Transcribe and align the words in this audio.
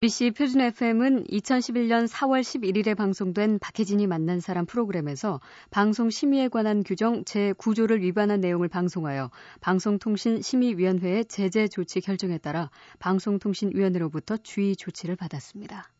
BC 0.00 0.30
표준 0.30 0.60
FM은 0.60 1.24
2011년 1.24 2.06
4월 2.06 2.40
11일에 2.40 2.96
방송된 2.96 3.58
박혜진이 3.58 4.06
만난 4.06 4.38
사람 4.38 4.64
프로그램에서 4.64 5.40
방송 5.72 6.08
심의에 6.08 6.46
관한 6.46 6.84
규정 6.84 7.24
제9조를 7.24 8.00
위반한 8.02 8.38
내용을 8.38 8.68
방송하여 8.68 9.32
방송통신심의위원회의 9.60 11.24
제재 11.24 11.66
조치 11.66 12.00
결정에 12.00 12.38
따라 12.38 12.70
방송통신위원회로부터 13.00 14.36
주의 14.36 14.76
조치를 14.76 15.16
받았습니다. 15.16 15.90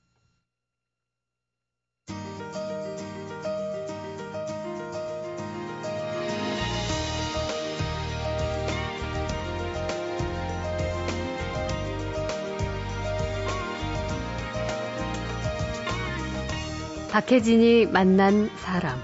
박혜진이 17.19 17.87
만난 17.87 18.49
사람. 18.59 18.97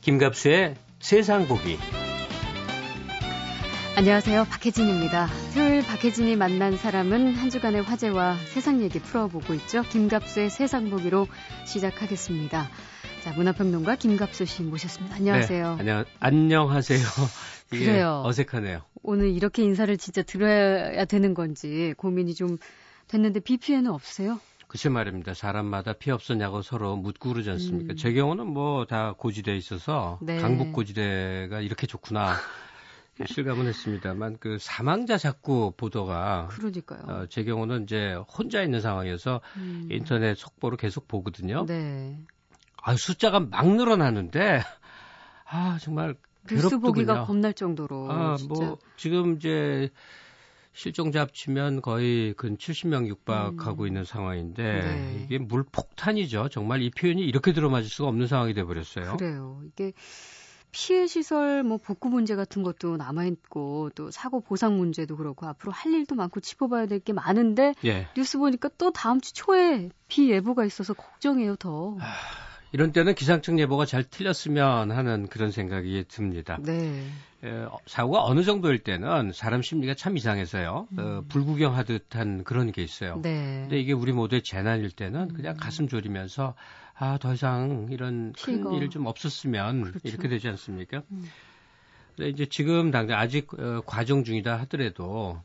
김갑수의 0.00 0.74
세상 0.98 1.46
보기. 1.46 1.78
안녕하세요. 3.94 4.46
박혜진입니다. 4.46 5.28
토요일 5.54 5.86
박혜진이 5.86 6.34
만난 6.34 6.76
사람은 6.76 7.36
한 7.36 7.48
주간의 7.48 7.82
화제와 7.82 8.38
세상 8.52 8.82
얘기 8.82 8.98
풀어보고 8.98 9.54
있죠. 9.54 9.82
김갑수의 9.82 10.50
세상 10.50 10.90
보기로 10.90 11.28
시작하겠습니다. 11.64 12.68
자, 13.22 13.32
문화평론가 13.34 13.96
김갑수 13.96 14.44
씨 14.46 14.62
모셨습니다. 14.62 15.14
안녕하세요. 15.16 15.76
네, 15.76 15.80
안녕, 15.80 16.04
안녕하세요. 16.18 16.98
이게 17.72 17.84
그래요. 17.86 18.22
어색하네요. 18.26 18.82
오늘 19.02 19.30
이렇게 19.30 19.62
인사를 19.62 19.96
진짜 19.96 20.22
들어야 20.22 21.04
되는 21.04 21.32
건지 21.34 21.94
고민이 21.96 22.34
좀 22.34 22.58
됐는데 23.08 23.40
비 23.40 23.58
피해는 23.58 23.90
없으세요? 23.90 24.40
그치 24.66 24.88
말입니다. 24.88 25.34
사람마다 25.34 25.92
피 25.92 26.10
없었냐고 26.10 26.62
서로 26.62 26.96
묻고 26.96 27.30
그러지 27.32 27.50
않습니까? 27.50 27.92
음. 27.92 27.96
제 27.96 28.12
경우는 28.12 28.46
뭐 28.48 28.86
다 28.86 29.14
고지대에 29.16 29.56
있어서 29.56 30.18
네. 30.22 30.38
강북 30.38 30.72
고지대가 30.72 31.60
이렇게 31.60 31.86
좋구나. 31.86 32.34
실감은 33.26 33.66
했습니다만 33.66 34.38
그 34.40 34.56
사망자 34.58 35.16
자꾸 35.18 35.72
보도가 35.76 36.48
그러니까요. 36.50 37.02
어, 37.06 37.26
제 37.28 37.44
경우는 37.44 37.84
이제 37.84 38.14
혼자 38.36 38.62
있는 38.62 38.80
상황에서 38.80 39.40
음. 39.58 39.86
인터넷 39.92 40.34
속보를 40.36 40.76
계속 40.78 41.06
보거든요. 41.06 41.66
네. 41.66 42.18
아, 42.82 42.96
숫자가 42.96 43.40
막 43.40 43.66
늘어나는데 43.68 44.62
아 45.48 45.78
정말 45.80 46.16
뉴스 46.50 46.78
보기가 46.78 47.24
겁날 47.24 47.54
정도로. 47.54 48.10
아, 48.10 48.36
뭐 48.48 48.78
지금 48.96 49.36
이제 49.36 49.90
실종자 50.72 51.20
합치면 51.20 51.82
거의 51.82 52.34
근 52.34 52.56
70명 52.56 53.06
육박하고 53.06 53.82
음. 53.82 53.86
있는 53.86 54.04
상황인데 54.04 54.62
네. 54.62 55.22
이게 55.24 55.38
물폭탄이죠. 55.38 56.48
정말 56.48 56.82
이 56.82 56.90
표현이 56.90 57.22
이렇게 57.22 57.52
들어맞을 57.52 57.84
수가 57.88 58.08
없는 58.08 58.26
상황이 58.26 58.54
돼 58.54 58.64
버렸어요. 58.64 59.16
그래요. 59.16 59.60
이게 59.66 59.92
피해 60.72 61.06
시설 61.06 61.62
뭐 61.62 61.76
복구 61.76 62.08
문제 62.08 62.34
같은 62.34 62.62
것도 62.62 62.96
남아 62.96 63.26
있고 63.26 63.90
또 63.94 64.10
사고 64.10 64.40
보상 64.40 64.78
문제도 64.78 65.14
그렇고 65.16 65.46
앞으로 65.46 65.70
할 65.70 65.92
일도 65.92 66.14
많고 66.14 66.40
짚어봐야 66.40 66.86
될 66.86 67.00
게 67.00 67.12
많은데 67.12 67.74
예. 67.84 68.08
뉴스 68.16 68.38
보니까 68.38 68.70
또 68.78 68.90
다음 68.90 69.20
주 69.20 69.34
초에 69.34 69.90
비 70.08 70.30
예보가 70.30 70.64
있어서 70.64 70.94
걱정해요 70.94 71.56
더. 71.56 71.96
아... 72.00 72.51
이런 72.72 72.92
때는 72.92 73.14
기상청 73.14 73.58
예보가 73.60 73.84
잘 73.86 74.02
틀렸으면 74.02 74.90
하는 74.90 75.26
그런 75.28 75.50
생각이 75.50 76.04
듭니다. 76.08 76.58
네. 76.62 77.04
에, 77.44 77.66
사고가 77.86 78.24
어느 78.24 78.42
정도일 78.44 78.78
때는 78.78 79.32
사람 79.32 79.62
심리가 79.62 79.94
참 79.94 80.16
이상해서요. 80.16 80.88
음. 80.92 80.98
어, 80.98 81.24
불구경하듯한 81.28 82.44
그런 82.44 82.72
게 82.72 82.82
있어요. 82.82 83.20
네. 83.22 83.60
근데 83.62 83.78
이게 83.78 83.92
우리 83.92 84.12
모두의 84.12 84.42
재난일 84.42 84.90
때는 84.90 85.34
그냥 85.34 85.54
음. 85.54 85.56
가슴 85.58 85.88
졸이면서 85.88 86.54
아, 86.94 87.18
더 87.18 87.34
이상 87.34 87.88
이런 87.90 88.32
큰 88.32 88.72
일 88.74 88.88
좀 88.88 89.06
없었으면 89.06 89.82
그렇죠. 89.82 90.00
이렇게 90.04 90.28
되지 90.28 90.48
않습니까? 90.48 91.02
음. 91.10 91.24
근데 92.16 92.30
이제 92.30 92.46
지금 92.46 92.90
당장 92.90 93.18
아직 93.18 93.52
어, 93.58 93.82
과정 93.86 94.24
중이다 94.24 94.58
하더라도 94.60 95.40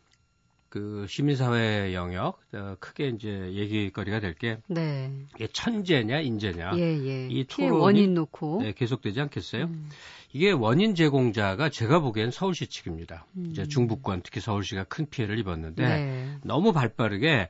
그 0.70 1.06
시민사회 1.08 1.94
영역 1.94 2.40
어, 2.54 2.76
크게 2.80 3.08
이제 3.10 3.30
얘기거리가 3.54 4.20
될게 4.20 4.58
네. 4.68 5.12
이게 5.36 5.48
천재냐 5.48 6.20
인재냐 6.20 6.72
예, 6.76 6.82
예. 6.82 7.28
이 7.30 7.46
토론이 7.46 7.82
원인 7.82 8.14
놓고 8.14 8.62
네, 8.64 8.74
계속되지 8.74 9.22
않겠어요? 9.22 9.66
음. 9.66 9.90
이게 10.34 10.52
원인 10.52 10.94
제공자가 10.94 11.70
제가 11.70 12.00
보기엔 12.00 12.32
서울시 12.32 12.68
측입니다. 12.68 13.26
음. 13.38 13.48
이제 13.52 13.66
중부권 13.66 14.22
특히 14.24 14.42
서울시가 14.42 14.84
큰 14.86 15.10
피해를 15.10 15.40
입었는데 15.40 15.88
네. 15.88 16.38
너무 16.44 16.74
발빠르게 16.74 17.50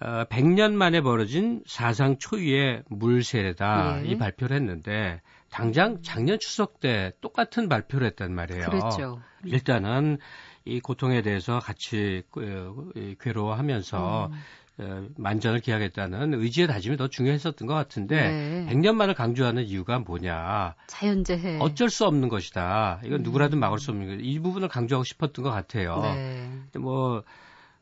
어, 0.00 0.24
100년 0.24 0.72
만에 0.72 1.00
벌어진 1.00 1.62
사상 1.66 2.18
초유의 2.18 2.84
물세례다 2.88 4.04
예. 4.04 4.08
이 4.08 4.18
발표를 4.18 4.56
했는데 4.56 5.20
당장 5.50 6.02
작년 6.02 6.38
추석 6.38 6.80
때 6.80 7.12
똑같은 7.20 7.68
발표를 7.68 8.06
했단 8.08 8.32
말이에요. 8.32 8.66
그렇죠. 8.66 9.20
일단은 9.44 10.18
이 10.68 10.80
고통에 10.80 11.22
대해서 11.22 11.58
같이 11.58 12.22
그, 12.30 13.16
괴로워하면서 13.20 14.26
음. 14.26 14.40
어, 14.80 15.08
만전을 15.16 15.60
기하겠다는 15.60 16.34
의지의 16.34 16.68
다짐이 16.68 16.96
더 16.96 17.08
중요했었던 17.08 17.66
것 17.66 17.74
같은데 17.74 18.30
네. 18.30 18.66
100년 18.72 18.94
만을 18.94 19.14
강조하는 19.14 19.64
이유가 19.64 19.98
뭐냐? 19.98 20.76
자연재해. 20.86 21.58
어쩔 21.60 21.90
수 21.90 22.06
없는 22.06 22.28
것이다. 22.28 23.00
이건 23.04 23.20
음. 23.20 23.22
누구라도 23.24 23.56
막을 23.56 23.80
수 23.80 23.90
없는 23.90 24.06
것. 24.06 24.22
이 24.24 24.38
부분을 24.38 24.68
강조하고 24.68 25.02
싶었던 25.02 25.42
것 25.42 25.50
같아요. 25.50 26.00
네. 26.02 26.48
뭐 26.78 27.24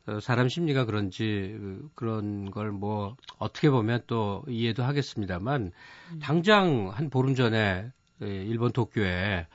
어, 0.07 0.19
사람 0.21 0.49
심리가 0.49 0.85
그런지 0.85 1.55
그, 1.59 1.89
그런 1.93 2.49
걸 2.49 2.71
뭐 2.71 3.15
어떻게 3.37 3.69
보면 3.69 4.01
또 4.07 4.43
이해도 4.47 4.83
하겠습니다만 4.83 5.71
음. 6.11 6.19
당장 6.19 6.89
한 6.93 7.09
보름 7.09 7.35
전에 7.35 7.91
일본 8.21 8.71
도쿄에 8.71 9.45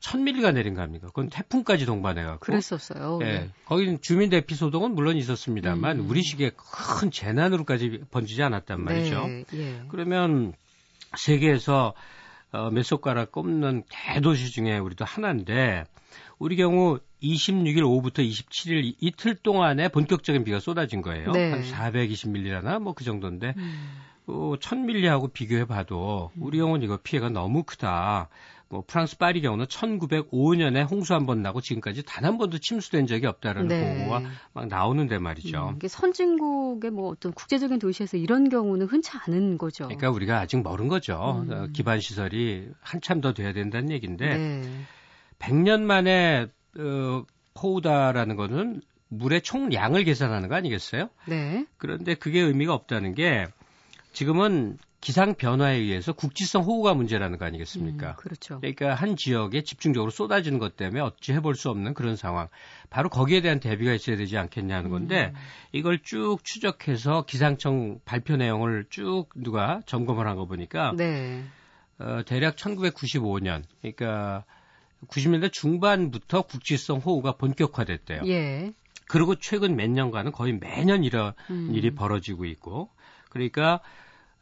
천밀리가 0.00 0.52
내린 0.52 0.74
거 0.74 0.82
아닙니까? 0.82 1.08
그건 1.08 1.28
태풍까지 1.28 1.86
동반해갖고. 1.86 2.40
그랬었어요. 2.40 3.18
예. 3.22 3.24
네. 3.24 3.50
거기는 3.64 4.00
주민 4.00 4.30
대피 4.30 4.54
소동은 4.54 4.94
물론 4.94 5.16
있었습니다만 5.16 6.00
음. 6.00 6.10
우리 6.10 6.22
시기에 6.22 6.52
큰 6.56 7.10
재난으로까지 7.10 8.02
번지지 8.10 8.42
않았단 8.42 8.80
말이죠. 8.80 9.26
네. 9.26 9.44
예. 9.54 9.82
그러면 9.88 10.52
세계에서 11.16 11.94
어, 12.52 12.70
몇 12.70 12.82
손가락 12.82 13.32
꼽는 13.32 13.82
대도시 13.90 14.50
중에 14.52 14.78
우리도 14.78 15.04
하나인데 15.04 15.84
우리 16.38 16.56
경우 16.56 16.98
26일 17.22 17.82
오후부터 17.84 18.22
27일 18.22 18.94
이틀 19.00 19.34
동안에 19.34 19.88
본격적인 19.88 20.44
비가 20.44 20.60
쏟아진 20.60 21.02
거예요. 21.02 21.32
네. 21.32 21.50
한 21.50 21.62
420밀리라나 21.62 22.78
뭐 22.80 22.94
그 22.94 23.04
정도인데 23.04 23.54
음. 23.56 23.98
어, 24.28 24.54
1000밀리하고 24.60 25.32
비교해 25.32 25.64
봐도 25.64 26.30
우리 26.38 26.58
경우는 26.58 26.84
이거 26.84 26.98
피해가 27.02 27.30
너무 27.30 27.64
크다. 27.64 28.28
뭐 28.70 28.84
프랑스 28.86 29.16
파리 29.16 29.40
경우는 29.40 29.64
1905년에 29.66 30.90
홍수 30.90 31.14
한 31.14 31.24
번 31.26 31.40
나고 31.42 31.60
지금까지 31.62 32.02
단 32.04 32.24
한 32.24 32.36
번도 32.36 32.58
침수된 32.58 33.06
적이 33.06 33.26
없다라는 33.26 33.68
네. 33.68 33.98
보고가 34.04 34.22
막 34.52 34.66
나오는데 34.68 35.18
말이죠. 35.18 35.70
음, 35.70 35.76
이게 35.76 35.88
선진국의 35.88 36.90
뭐 36.90 37.08
어떤 37.10 37.32
국제적인 37.32 37.78
도시에서 37.78 38.16
이런 38.18 38.48
경우는 38.50 38.86
흔치 38.86 39.10
않은 39.26 39.56
거죠. 39.56 39.84
그러니까 39.84 40.10
우리가 40.10 40.38
아직 40.40 40.62
멀은 40.62 40.88
거죠. 40.88 41.42
음. 41.48 41.52
어, 41.52 41.66
기반 41.72 42.00
시설이 42.00 42.68
한참 42.80 43.20
더 43.22 43.32
돼야 43.32 43.52
된다는 43.54 43.90
얘기인데 43.90 44.36
네. 44.36 44.62
100년 45.38 45.80
만에 45.80 46.46
어, 46.78 47.24
포우다라는 47.54 48.36
거는 48.36 48.82
물의 49.08 49.40
총량을 49.40 50.04
계산하는 50.04 50.48
거 50.50 50.54
아니겠어요? 50.56 51.08
네. 51.26 51.64
그런데 51.78 52.14
그게 52.14 52.40
의미가 52.40 52.74
없다는 52.74 53.14
게 53.14 53.46
지금은 54.12 54.76
기상 55.00 55.34
변화에 55.34 55.76
의해서 55.76 56.12
국지성 56.12 56.64
호우가 56.64 56.94
문제라는 56.94 57.38
거 57.38 57.44
아니겠습니까? 57.44 58.10
음, 58.10 58.14
그렇죠. 58.16 58.58
그러니까 58.60 58.94
한 58.94 59.16
지역에 59.16 59.62
집중적으로 59.62 60.10
쏟아지는 60.10 60.58
것 60.58 60.76
때문에 60.76 61.00
어찌 61.00 61.32
해볼 61.32 61.54
수 61.54 61.70
없는 61.70 61.94
그런 61.94 62.16
상황. 62.16 62.48
바로 62.90 63.08
거기에 63.08 63.40
대한 63.40 63.60
대비가 63.60 63.92
있어야 63.92 64.16
되지 64.16 64.36
않겠냐는 64.36 64.90
건데 64.90 65.32
음. 65.34 65.40
이걸 65.72 66.00
쭉 66.02 66.38
추적해서 66.42 67.24
기상청 67.26 68.00
발표 68.04 68.36
내용을 68.36 68.86
쭉 68.90 69.26
누가 69.36 69.80
점검을 69.86 70.26
한 70.26 70.36
거 70.36 70.46
보니까 70.46 70.92
네. 70.96 71.42
어, 71.98 72.22
대략 72.26 72.56
1995년 72.56 73.62
그러니까 73.80 74.44
90년대 75.08 75.52
중반부터 75.52 76.42
국지성 76.42 76.98
호우가 76.98 77.32
본격화됐대요. 77.36 78.22
예. 78.26 78.72
그리고 79.06 79.36
최근 79.36 79.74
몇 79.76 79.88
년간은 79.88 80.32
거의 80.32 80.52
매년 80.58 81.02
이런 81.04 81.32
음. 81.50 81.70
일이 81.74 81.92
벌어지고 81.94 82.44
있고 82.44 82.90
그러니까 83.30 83.80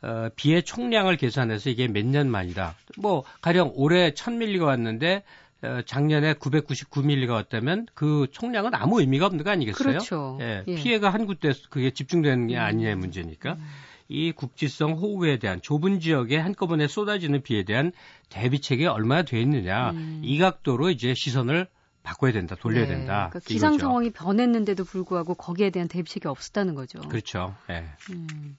어, 0.02 0.28
비의 0.36 0.62
총량을 0.62 1.16
계산해서 1.16 1.70
이게 1.70 1.88
몇 1.88 2.04
년 2.06 2.30
만이다. 2.30 2.74
뭐 2.98 3.24
가령 3.40 3.72
올해 3.74 4.10
1000밀리가 4.10 4.62
왔는데 4.64 5.22
어, 5.62 5.80
작년에 5.86 6.34
999밀리가 6.34 7.30
왔다면 7.30 7.86
그 7.94 8.26
총량은 8.30 8.74
아무 8.74 9.00
의미가 9.00 9.26
없는 9.26 9.42
거 9.42 9.50
아니겠어요? 9.50 9.88
그렇죠. 9.88 10.38
예, 10.40 10.62
예. 10.66 10.74
피해가 10.74 11.08
한 11.10 11.26
군데 11.26 11.52
그게 11.70 11.90
집중되는 11.90 12.46
게 12.48 12.56
아니냐의 12.58 12.94
문제니까. 12.96 13.54
음. 13.54 13.66
이 14.08 14.30
국지성 14.30 14.92
호우에 14.92 15.38
대한 15.38 15.60
좁은 15.60 15.98
지역에 15.98 16.36
한꺼번에 16.36 16.86
쏟아지는 16.86 17.42
비에 17.42 17.64
대한 17.64 17.90
대비책이 18.28 18.86
얼마나 18.86 19.22
돼 19.22 19.40
있느냐 19.40 19.90
음. 19.90 20.20
이 20.22 20.38
각도로 20.38 20.90
이제 20.90 21.12
시선을 21.14 21.66
바꿔야 22.04 22.30
된다, 22.30 22.54
돌려야 22.54 22.82
네, 22.86 22.94
된다. 22.94 23.30
그러니까 23.32 23.40
기상 23.40 23.78
상황이 23.78 24.10
변했는데도 24.10 24.84
불구하고 24.84 25.34
거기에 25.34 25.70
대한 25.70 25.88
대비책이 25.88 26.28
없었다는 26.28 26.76
거죠. 26.76 27.00
그렇죠. 27.00 27.56
네. 27.68 27.84
음. 28.12 28.56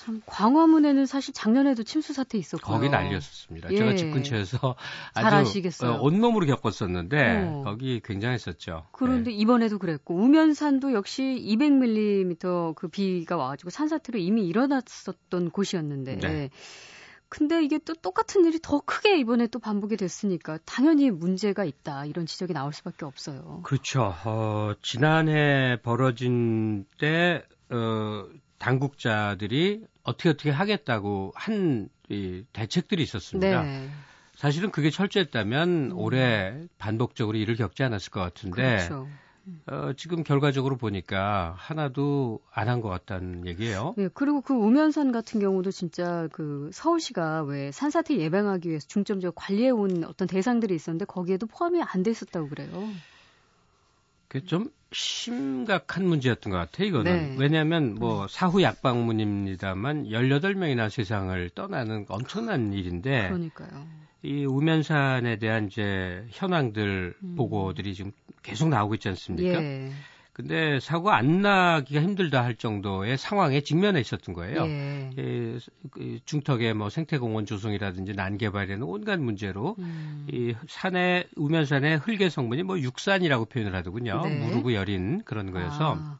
참 0.00 0.22
광화문에는 0.24 1.04
사실 1.04 1.34
작년에도 1.34 1.82
침수 1.82 2.14
사태 2.14 2.38
있었고 2.38 2.66
거기 2.66 2.88
난리였었습니다. 2.88 3.70
예. 3.70 3.76
제가 3.76 3.94
집 3.96 4.10
근처에서 4.12 4.74
아주 5.12 5.36
아시겠어요. 5.36 5.92
어, 5.92 6.00
온몸으로 6.00 6.46
겪었었는데 6.46 7.44
어. 7.46 7.62
거기 7.66 8.00
굉장했었죠. 8.02 8.86
그런데 8.92 9.30
네. 9.30 9.36
이번에도 9.36 9.78
그랬고 9.78 10.14
우면산도 10.14 10.94
역시 10.94 11.22
200mm 11.22 12.74
그 12.76 12.88
비가 12.88 13.36
와가지고 13.36 13.68
산사태로 13.68 14.18
이미 14.18 14.46
일어났었던 14.46 15.50
곳이었는데. 15.50 16.16
네. 16.16 16.50
근데 17.28 17.62
이게 17.62 17.78
또 17.78 17.92
똑같은 17.92 18.44
일이 18.46 18.58
더 18.60 18.80
크게 18.80 19.18
이번에 19.18 19.48
또 19.48 19.58
반복이 19.58 19.98
됐으니까 19.98 20.58
당연히 20.64 21.10
문제가 21.10 21.64
있다 21.64 22.06
이런 22.06 22.24
지적이 22.24 22.54
나올 22.54 22.72
수밖에 22.72 23.04
없어요. 23.04 23.60
그렇죠. 23.64 24.14
어, 24.24 24.72
지난해 24.82 25.78
벌어진 25.82 26.86
때 26.98 27.44
어, 27.70 28.24
당국자들이 28.60 29.84
어떻게 30.04 30.28
어떻게 30.28 30.50
하겠다고 30.50 31.32
한 31.34 31.88
이 32.10 32.42
대책들이 32.52 33.02
있었습니다. 33.04 33.62
네. 33.62 33.88
사실은 34.34 34.72
그게 34.72 34.90
철저했다면 34.90 35.92
음. 35.92 35.96
올해 35.96 36.66
반복적으로 36.76 37.38
일을 37.38 37.54
겪지 37.54 37.84
않았을 37.84 38.10
것 38.10 38.18
같은데 38.20 38.78
그렇죠. 38.78 39.06
어, 39.66 39.92
지금 39.96 40.24
결과적으로 40.24 40.76
보니까 40.76 41.54
하나도 41.56 42.40
안 42.52 42.68
한 42.68 42.80
것 42.80 42.88
같다는 42.88 43.46
얘기예요. 43.46 43.94
네, 43.96 44.08
그리고 44.12 44.40
그 44.40 44.54
우면산 44.54 45.12
같은 45.12 45.38
경우도 45.38 45.70
진짜 45.70 46.28
그 46.32 46.70
서울시가 46.72 47.44
왜 47.44 47.70
산사태 47.70 48.16
예방하기 48.16 48.68
위해서 48.68 48.88
중점적으로 48.88 49.32
관리해 49.36 49.70
온 49.70 50.02
어떤 50.04 50.26
대상들이 50.26 50.74
있었는데 50.74 51.04
거기에도 51.04 51.46
포함이 51.46 51.80
안 51.82 52.02
돼 52.02 52.10
있었다고 52.10 52.48
그래요. 52.48 52.88
그좀 54.30 54.70
심각한 54.92 56.06
문제였던 56.06 56.52
것 56.52 56.56
같아요, 56.56 56.86
이거는. 56.86 57.30
네. 57.30 57.36
왜냐하면 57.38 57.96
뭐 57.96 58.22
음. 58.22 58.28
사후 58.28 58.62
약방문입니다만 58.62 60.04
18명이나 60.04 60.88
세상을 60.88 61.50
떠나는 61.50 62.06
엄청난 62.08 62.72
일인데. 62.72 63.28
그러니까요. 63.28 63.86
이 64.22 64.44
우면산에 64.44 65.36
대한 65.36 65.66
이제 65.66 66.24
현황들 66.30 67.14
음. 67.22 67.34
보고들이 67.36 67.94
지금 67.94 68.12
계속 68.42 68.68
나오고 68.68 68.94
있지 68.94 69.08
않습니까? 69.08 69.62
예. 69.62 69.90
근데 70.40 70.80
사고가 70.80 71.16
안 71.16 71.42
나기가 71.42 72.00
힘들다 72.00 72.42
할 72.42 72.54
정도의 72.54 73.18
상황에 73.18 73.60
직면해 73.60 74.00
있었던 74.00 74.34
거예요. 74.34 74.66
예. 74.66 75.10
예, 75.18 75.58
그 75.90 76.18
중턱에 76.24 76.72
뭐 76.72 76.88
생태공원 76.88 77.44
조성이라든지 77.44 78.14
난개발에는 78.14 78.82
온갖 78.82 79.20
문제로 79.20 79.76
음. 79.78 80.26
이 80.32 80.54
산에 80.68 81.26
우면산의 81.36 81.98
흙의 81.98 82.30
성분이 82.30 82.62
뭐 82.62 82.78
육산이라고 82.78 83.46
표현을 83.46 83.74
하더군요. 83.74 84.22
네. 84.24 84.38
무르고 84.38 84.72
여린 84.72 85.22
그런 85.24 85.50
거여서 85.50 85.96
아. 85.98 86.18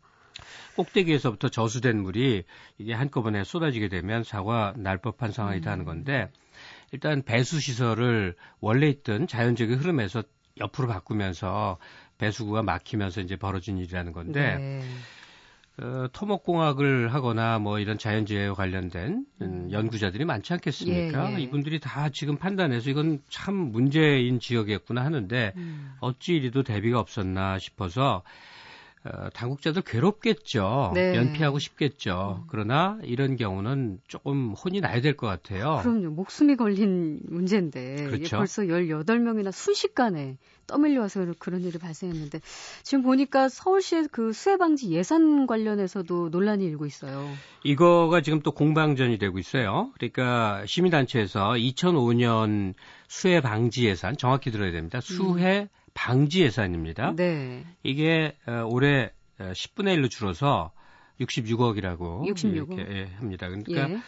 꼭대기에서부터 0.76 1.48
저수된 1.48 2.00
물이 2.00 2.44
이게 2.78 2.92
한꺼번에 2.92 3.44
쏟아지게 3.44 3.88
되면 3.88 4.22
사고가 4.22 4.74
날 4.76 4.98
법한 4.98 5.32
상황이다 5.32 5.70
하는 5.70 5.84
음. 5.84 5.86
건데 5.86 6.30
일단 6.92 7.22
배수 7.22 7.58
시설을 7.58 8.34
원래 8.60 8.88
있던 8.88 9.26
자연적인 9.26 9.78
흐름에서 9.78 10.22
옆으로 10.58 10.88
바꾸면서 10.88 11.78
배수구가 12.20 12.62
막히면서 12.62 13.22
이제 13.22 13.36
벌어진 13.36 13.78
일이라는 13.78 14.12
건데 14.12 14.56
네. 14.56 14.82
어, 15.82 16.08
토목공학을 16.12 17.14
하거나 17.14 17.58
뭐 17.58 17.78
이런 17.78 17.96
자연재해와 17.96 18.54
관련된 18.54 19.24
음. 19.40 19.68
연구자들이 19.72 20.26
많지 20.26 20.52
않겠습니까? 20.52 21.30
예, 21.32 21.36
예. 21.36 21.40
이분들이 21.40 21.80
다 21.80 22.10
지금 22.12 22.36
판단해서 22.36 22.90
이건 22.90 23.20
참 23.30 23.54
문제인 23.54 24.40
지역이었구나 24.40 25.02
하는데 25.02 25.52
음. 25.56 25.94
어찌 26.00 26.34
이리도 26.34 26.64
대비가 26.64 27.00
없었나 27.00 27.58
싶어서 27.58 28.22
어, 29.02 29.30
당국자들 29.30 29.80
괴롭겠죠. 29.80 30.92
네. 30.94 31.16
연피하고 31.16 31.58
싶겠죠. 31.58 32.40
음. 32.42 32.46
그러나 32.50 32.98
이런 33.02 33.36
경우는 33.36 34.00
조금 34.06 34.52
혼이 34.52 34.82
나야 34.82 35.00
될 35.00 35.16
것 35.16 35.26
같아요. 35.26 35.78
그럼요. 35.82 36.10
목숨이 36.10 36.56
걸린 36.56 37.20
문제인데 37.24 38.04
그렇죠. 38.04 38.36
벌써 38.36 38.62
18명이나 38.64 39.50
순식간에 39.52 40.36
떠밀려 40.70 41.00
와서 41.00 41.26
그런 41.38 41.62
일이 41.62 41.78
발생했는데 41.78 42.40
지금 42.84 43.02
보니까 43.02 43.48
서울시의 43.48 44.08
그 44.12 44.32
수해 44.32 44.56
방지 44.56 44.90
예산 44.90 45.46
관련해서도 45.46 46.28
논란이 46.28 46.64
일고 46.64 46.86
있어요. 46.86 47.28
이거가 47.64 48.20
지금 48.20 48.40
또 48.40 48.52
공방전이 48.52 49.18
되고 49.18 49.38
있어요. 49.38 49.90
그러니까 49.94 50.64
시민단체에서 50.66 51.50
2005년 51.50 52.74
수해 53.08 53.40
방지 53.40 53.86
예산 53.86 54.16
정확히 54.16 54.52
들어야 54.52 54.70
됩니다. 54.70 55.00
수해 55.00 55.62
음. 55.62 55.68
방지 55.92 56.42
예산입니다. 56.42 57.14
네. 57.16 57.64
이게 57.82 58.36
어, 58.46 58.64
올해 58.70 59.10
10분의 59.38 59.98
어, 59.98 60.02
1로 60.02 60.10
줄어서 60.10 60.70
66억이라고 61.20 62.28
66억. 62.28 62.54
이렇게 62.54 62.86
예, 62.88 63.10
합니다. 63.18 63.48
그러니까 63.48 63.90
예. 63.90 64.00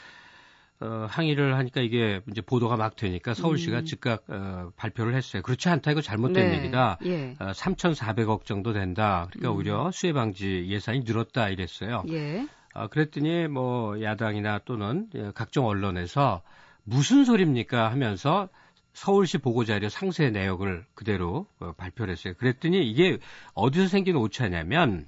어, 0.82 1.06
항의를 1.08 1.56
하니까 1.56 1.80
이게 1.80 2.20
이제 2.28 2.40
보도가 2.40 2.76
막 2.76 2.96
되니까 2.96 3.34
서울시가 3.34 3.80
음. 3.80 3.84
즉각 3.84 4.24
어, 4.28 4.72
발표를 4.76 5.14
했어요. 5.14 5.40
그렇지 5.42 5.68
않다 5.68 5.92
이거 5.92 6.00
잘못된 6.00 6.50
네. 6.50 6.58
얘기다. 6.58 6.98
예. 7.04 7.36
어, 7.38 7.52
3,400억 7.52 8.44
정도 8.44 8.72
된다. 8.72 9.28
그러니까 9.30 9.52
음. 9.52 9.56
오히려 9.56 9.90
수해 9.92 10.12
방지 10.12 10.66
예산이 10.68 11.00
늘었다 11.04 11.50
이랬어요. 11.50 12.02
예. 12.10 12.48
어, 12.74 12.88
그랬더니 12.88 13.46
뭐 13.46 14.02
야당이나 14.02 14.60
또는 14.64 15.08
예, 15.14 15.30
각종 15.34 15.66
언론에서 15.66 16.42
무슨 16.82 17.24
소리입니까 17.24 17.90
하면서 17.90 18.48
서울시 18.92 19.38
보고자료 19.38 19.88
상세 19.88 20.30
내역을 20.30 20.84
그대로 20.94 21.46
어, 21.60 21.72
발표를 21.76 22.12
했어요. 22.12 22.34
그랬더니 22.38 22.90
이게 22.90 23.18
어디서 23.54 23.86
생긴 23.86 24.16
오차냐면 24.16 25.06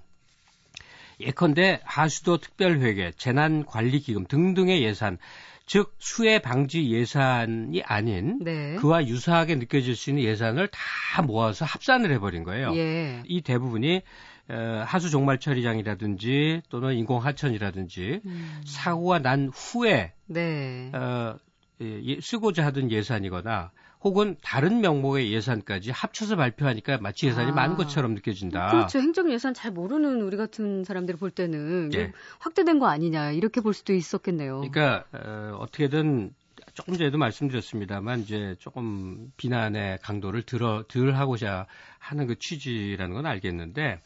예컨대 1.21 1.81
하수도 1.85 2.39
특별회계, 2.39 3.13
재난관리기금 3.17 4.27
등등의 4.27 4.83
예산, 4.83 5.19
즉 5.67 5.95
수해 5.99 6.41
방지 6.41 6.91
예산이 6.91 7.83
아닌 7.83 8.39
네. 8.43 8.77
그와 8.77 9.07
유사하게 9.07 9.57
느껴질 9.57 9.97
수 9.97 10.11
있는 10.11 10.23
예산을 10.25 10.69
다 10.69 11.23
모아서 11.23 11.65
합산을 11.65 12.13
해버린 12.13 12.45
거예요. 12.45 12.77
예. 12.77 13.23
이 13.27 13.41
대부분이 13.41 14.03
어, 14.51 14.85
하수 14.87 15.09
종말 15.09 15.41
처리장이라든지 15.41 16.63
또는 16.69 16.95
인공 16.95 17.25
하천이라든지 17.25 18.21
음. 18.27 18.61
사고가 18.67 19.21
난 19.21 19.51
후에 19.55 20.13
네. 20.27 20.91
어, 20.93 21.37
예, 21.81 22.21
쓰고자 22.21 22.65
하던 22.67 22.91
예산이거나 22.91 23.73
혹은 24.05 24.37
다른 24.43 24.83
명목의 24.83 25.33
예산까지 25.33 25.91
합쳐서 25.91 26.37
발표하니까 26.37 26.99
마치 26.99 27.27
예산이 27.27 27.53
아, 27.53 27.55
많은 27.55 27.77
것처럼 27.77 28.15
느껴진다. 28.15 28.71
그렇죠. 28.71 28.99
행정 28.99 29.33
예산 29.33 29.55
잘 29.55 29.73
모르는 29.73 30.21
우리 30.21 30.37
같은 30.37 30.85
사람들이 30.85 31.17
볼 31.17 31.31
때는 31.31 31.91
예. 31.95 32.13
확대된 32.39 32.79
거 32.79 32.87
아니냐 32.87 33.33
이렇게 33.33 33.63
볼 33.63 33.73
수도 33.73 33.95
있었겠네요. 33.95 34.61
그러니까 34.61 35.05
어, 35.13 35.57
어떻게든 35.61 36.35
조금 36.75 36.95
전에도 36.95 37.17
말씀드렸습니다만 37.17 38.21
이제 38.21 38.57
조금 38.59 39.33
비난의 39.39 39.99
강도를 40.03 40.43
들어 40.43 40.85
덜 40.87 41.15
하고자 41.15 41.67
하는 41.99 42.27
그 42.27 42.39
취지라는 42.39 43.15
건 43.15 43.25
알겠는데 43.25 44.01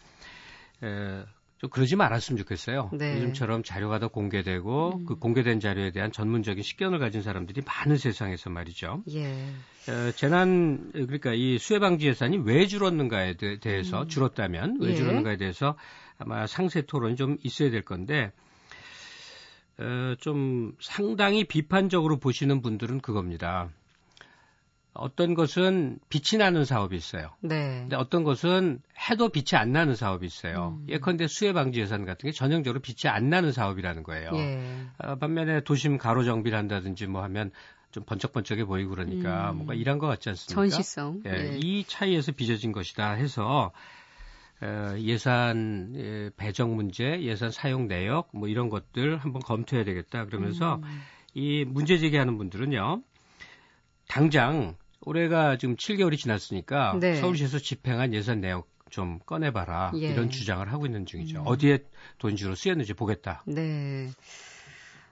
에, 0.85 1.25
좀 1.59 1.71
그러지 1.71 1.97
말았으면 1.97 2.39
좋겠어요. 2.39 2.91
네. 2.93 3.17
요즘처럼 3.17 3.65
자료가 3.65 3.99
더 3.99 4.09
공개되고 4.09 4.99
음. 4.99 5.05
그 5.07 5.17
공개된 5.17 5.59
자료에 5.59 5.91
대한 5.91 6.13
전문적인 6.13 6.63
식견을 6.63 7.01
가진 7.01 7.21
사람들이 7.23 7.63
많은 7.67 7.97
세상에서 7.97 8.49
말이죠. 8.49 9.03
예. 9.11 9.25
어, 9.89 10.13
재난 10.13 10.93
그러니까 10.93 11.33
이 11.35 11.59
수해 11.59 11.81
방지 11.81 12.07
예산이 12.07 12.39
왜 12.45 12.67
줄었는가에 12.67 13.35
대, 13.35 13.59
해서 13.67 14.03
음. 14.03 14.09
줄었다면 14.09 14.79
왜 14.81 14.91
예. 14.91 14.95
줄었는가에 14.95 15.37
대해서 15.37 15.77
아마 16.19 16.47
상세 16.47 16.83
토론이 16.83 17.17
좀 17.17 17.39
있어야 17.43 17.71
될 17.71 17.83
건데 17.85 18.31
어, 19.79 20.15
좀 20.21 20.75
상당히 20.81 21.43
비판적으로 21.45 22.19
보시는 22.19 22.63
분들은 22.63 23.01
그겁니다. 23.01 23.71
어떤 24.95 25.35
것은 25.35 25.99
빛이 26.09 26.39
나는 26.39 26.65
사업이 26.65 26.97
있어요. 26.97 27.31
네. 27.41 27.81
근데 27.81 27.97
어떤 27.97 28.25
것은 28.25 28.81
해도 29.09 29.29
빛이 29.29 29.59
안 29.59 29.73
나는 29.73 29.95
사업이 29.95 30.27
있어요. 30.27 30.79
음. 30.81 30.87
예컨대 30.89 31.29
수해 31.29 31.53
방지 31.53 31.81
예산 31.81 32.05
같은 32.05 32.29
게 32.29 32.33
전형적으로 32.33 32.81
빛이 32.81 33.11
안 33.11 33.31
나는 33.31 33.53
사업이라는 33.53 34.03
거예요. 34.03 34.31
예. 34.35 34.87
어, 34.99 35.17
반면에 35.17 35.61
도심 35.63 35.99
가로 35.99 36.25
정비를 36.25 36.59
한다든지 36.59 37.07
뭐 37.07 37.23
하면 37.23 37.53
좀 37.91 38.05
번쩍번쩍해 38.05 38.65
보이고 38.65 38.91
그러니까 38.91 39.53
음. 39.53 39.57
뭔가 39.57 39.75
이런 39.75 39.99
것 39.99 40.07
같지 40.09 40.29
않습니까? 40.31 40.55
전시성. 40.55 41.23
예, 41.27 41.31
예. 41.31 41.59
이 41.63 41.85
차이에서 41.85 42.33
빚어진 42.33 42.73
것이다 42.73 43.13
해서 43.13 43.73
어, 44.61 44.95
예산 44.99 45.93
예, 45.97 46.31
배정 46.37 46.75
문제, 46.75 47.23
예산 47.23 47.51
사용 47.51 47.87
내역 47.87 48.31
뭐 48.33 48.49
이런 48.49 48.69
것들 48.69 49.19
한번 49.19 49.41
검토해야 49.43 49.85
되겠다 49.85 50.25
그러면서 50.27 50.77
음. 50.77 51.01
이 51.35 51.65
문제 51.65 51.99
제기하는 51.99 52.37
분들은요. 52.37 53.03
당장 54.09 54.75
올해가 55.03 55.57
지금 55.57 55.77
7개월이 55.77 56.19
지났으니까 56.19 56.99
네. 57.01 57.17
서울시에서 57.21 57.59
집행한 57.59 58.13
예산 58.15 58.41
내역 58.41 58.67
좀 58.91 59.21
꺼내봐라 59.21 59.93
예. 59.97 60.09
이런 60.09 60.31
주장을 60.31 60.67
하고 60.73 60.87
있는 60.87 61.07
중이죠. 61.07 61.41
음. 61.41 61.47
어디에 61.47 61.79
돈이 62.19 62.37
주로 62.37 62.55
쓰였는지 62.55 62.95
보겠다. 62.95 63.43
네. 63.47 64.11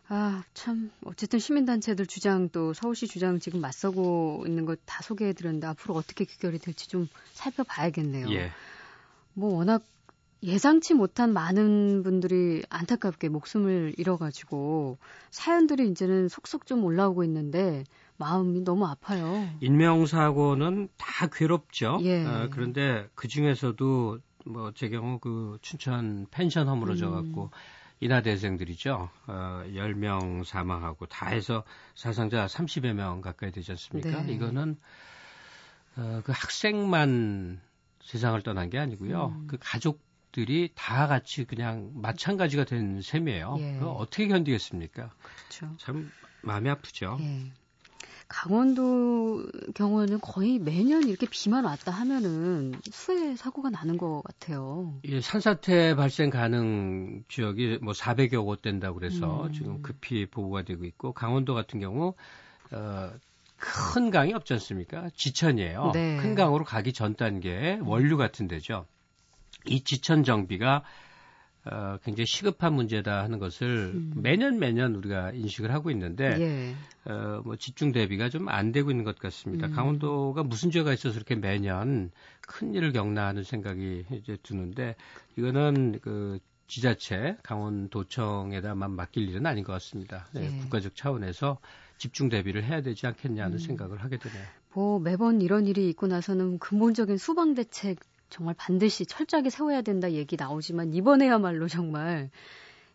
아, 0.08 0.44
참, 0.54 0.90
어쨌든 1.04 1.38
시민단체들 1.38 2.06
주장 2.06 2.48
또 2.50 2.72
서울시 2.72 3.06
주장 3.08 3.38
지금 3.40 3.60
맞서고 3.60 4.44
있는 4.46 4.64
것 4.64 4.78
다 4.86 5.02
소개해드렸는데 5.02 5.66
앞으로 5.66 5.94
어떻게 5.94 6.24
귀결이 6.24 6.58
될지 6.58 6.88
좀 6.88 7.08
살펴봐야겠네요. 7.32 8.30
예. 8.30 8.50
뭐 9.34 9.54
워낙 9.56 9.82
예상치 10.42 10.94
못한 10.94 11.32
많은 11.32 12.02
분들이 12.02 12.62
안타깝게 12.68 13.28
목숨을 13.28 13.94
잃어가지고 13.98 14.96
사연들이 15.30 15.88
이제는 15.90 16.28
속속 16.28 16.66
좀 16.66 16.84
올라오고 16.84 17.24
있는데 17.24 17.84
마음이 18.18 18.62
너무 18.62 18.86
아파요. 18.86 19.48
인명사고는 19.60 20.88
다 20.96 21.26
괴롭죠. 21.28 21.98
예. 22.02 22.24
어, 22.24 22.48
그런데 22.50 23.08
그 23.14 23.28
중에서도 23.28 24.18
뭐 24.46 24.70
제 24.74 24.88
경우 24.88 25.18
그 25.18 25.58
춘천 25.60 26.26
펜션 26.30 26.68
허물어져 26.68 27.10
갖고 27.10 27.44
음. 27.44 27.50
인하대생들이죠. 28.00 29.08
어, 29.26 29.62
10명 29.66 30.44
사망하고 30.44 31.06
다 31.06 31.26
해서 31.26 31.64
사상자 31.94 32.46
30여 32.46 32.92
명 32.92 33.20
가까이 33.20 33.50
되지 33.50 33.72
않습니까? 33.72 34.22
네. 34.22 34.34
이거는 34.34 34.78
어, 35.96 36.20
그 36.24 36.32
학생만 36.32 37.60
세상을 38.02 38.40
떠난 38.42 38.70
게 38.70 38.78
아니고요. 38.78 39.34
음. 39.34 39.46
그 39.46 39.56
가족들이 39.58 40.72
다 40.74 41.06
같이 41.06 41.44
그냥 41.44 41.90
마찬가지가 41.94 42.64
된 42.64 43.00
셈이에요. 43.00 43.56
예. 43.58 43.78
어떻게 43.82 44.28
견디겠습니까? 44.28 45.10
그렇죠. 45.22 45.74
참 45.78 46.12
마음이 46.42 46.68
아프죠. 46.68 47.16
예. 47.20 47.50
강원도 48.28 49.46
경우에는 49.74 50.20
거의 50.20 50.58
매년 50.58 51.08
이렇게 51.08 51.26
비만 51.30 51.64
왔다 51.64 51.92
하면은 51.92 52.74
수해 52.90 53.36
사고가 53.36 53.70
나는 53.70 53.98
것 53.98 54.22
같아요. 54.24 54.94
예, 55.04 55.20
산사태 55.20 55.94
발생 55.94 56.30
가능 56.30 57.22
지역이 57.28 57.78
뭐 57.82 57.92
400여 57.92 58.44
곳 58.44 58.62
된다고 58.62 58.98
그래서 58.98 59.46
음. 59.46 59.52
지금 59.52 59.82
급히 59.82 60.26
보고가 60.26 60.62
되고 60.62 60.84
있고 60.84 61.12
강원도 61.12 61.54
같은 61.54 61.78
경우 61.78 62.14
어, 62.72 63.10
큰 63.58 64.10
강이 64.10 64.34
없지 64.34 64.54
않습니까? 64.54 65.08
지천이에요. 65.14 65.92
네. 65.94 66.16
큰 66.16 66.34
강으로 66.34 66.64
가기 66.64 66.92
전 66.92 67.14
단계의 67.14 67.80
원류 67.82 68.16
같은 68.16 68.48
데죠. 68.48 68.86
이 69.66 69.82
지천 69.82 70.24
정비가 70.24 70.82
어, 71.70 71.98
굉장히 72.04 72.26
시급한 72.26 72.74
문제다 72.74 73.22
하는 73.22 73.38
것을 73.38 73.92
음. 73.94 74.12
매년 74.16 74.58
매년 74.58 74.94
우리가 74.94 75.32
인식을 75.32 75.72
하고 75.72 75.90
있는데 75.90 76.36
예. 76.40 76.74
어, 77.10 77.42
뭐 77.44 77.56
집중 77.56 77.92
대비가 77.92 78.28
좀 78.28 78.46
안 78.48 78.72
되고 78.72 78.90
있는 78.90 79.04
것 79.04 79.18
같습니다. 79.18 79.66
음. 79.66 79.72
강원도가 79.72 80.42
무슨 80.42 80.70
죄가 80.70 80.92
있어서 80.92 81.16
이렇게 81.16 81.34
매년 81.34 82.10
큰 82.40 82.74
일을 82.74 82.92
겪나 82.92 83.26
하는 83.26 83.42
생각이 83.42 84.04
이제 84.12 84.36
드는데 84.42 84.94
이거는 85.36 85.98
그 86.00 86.38
지자체 86.68 87.36
강원도청에다만 87.42 88.92
맡길 88.92 89.28
일은 89.28 89.46
아닌 89.46 89.64
것 89.64 89.72
같습니다. 89.74 90.26
네, 90.32 90.44
예. 90.44 90.58
국가적 90.60 90.96
차원에서 90.96 91.58
집중 91.98 92.28
대비를 92.28 92.64
해야 92.64 92.82
되지 92.82 93.06
않겠냐는 93.06 93.54
음. 93.54 93.58
생각을 93.58 94.02
하게 94.02 94.18
되네요. 94.18 94.42
뭐 94.74 94.98
매번 94.98 95.40
이런 95.40 95.66
일이 95.66 95.88
있고 95.90 96.06
나서는 96.06 96.58
근본적인 96.58 97.16
수방 97.16 97.54
대책 97.54 97.98
정말 98.30 98.54
반드시 98.58 99.06
철저하게 99.06 99.50
세워야 99.50 99.82
된다 99.82 100.10
얘기 100.12 100.36
나오지만 100.36 100.92
이번에야말로 100.94 101.68
정말 101.68 102.30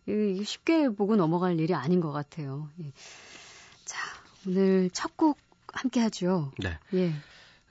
쉽게 0.06 0.88
보고 0.90 1.16
넘어갈 1.16 1.58
일이 1.60 1.74
아닌 1.74 2.00
것 2.00 2.12
같아요. 2.12 2.68
예. 2.80 2.92
자, 3.84 3.98
오늘 4.46 4.90
첫 4.90 5.16
곡 5.16 5.38
함께 5.72 6.00
하죠. 6.00 6.52
네. 6.58 6.78
예. 6.94 7.12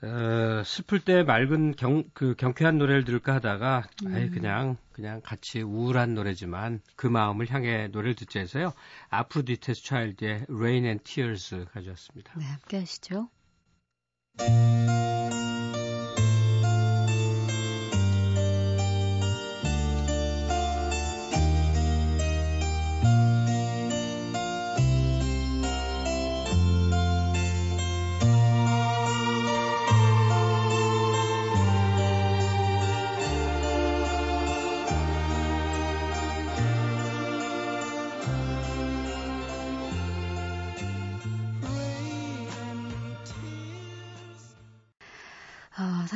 어, 0.04 0.64
슬플 0.64 0.98
때 0.98 1.22
맑은 1.22 1.76
경, 1.76 2.02
그 2.12 2.34
경쾌한 2.36 2.76
노래를 2.78 3.04
들을까 3.04 3.34
하다가, 3.34 3.84
음. 4.04 4.14
아예 4.14 4.28
그냥, 4.28 4.76
그냥 4.90 5.20
같이 5.22 5.62
우울한 5.62 6.14
노래지만 6.14 6.80
그 6.96 7.06
마음을 7.06 7.48
향해 7.50 7.86
노래를 7.86 8.16
듣자 8.16 8.40
해서요. 8.40 8.72
아프디테스 9.10 9.84
차일드의 9.84 10.46
Rain 10.48 10.84
and 10.84 11.04
Tears 11.04 11.66
가져왔습니다. 11.72 12.32
네, 12.36 12.44
함께 12.46 12.78
하시죠. 12.78 13.28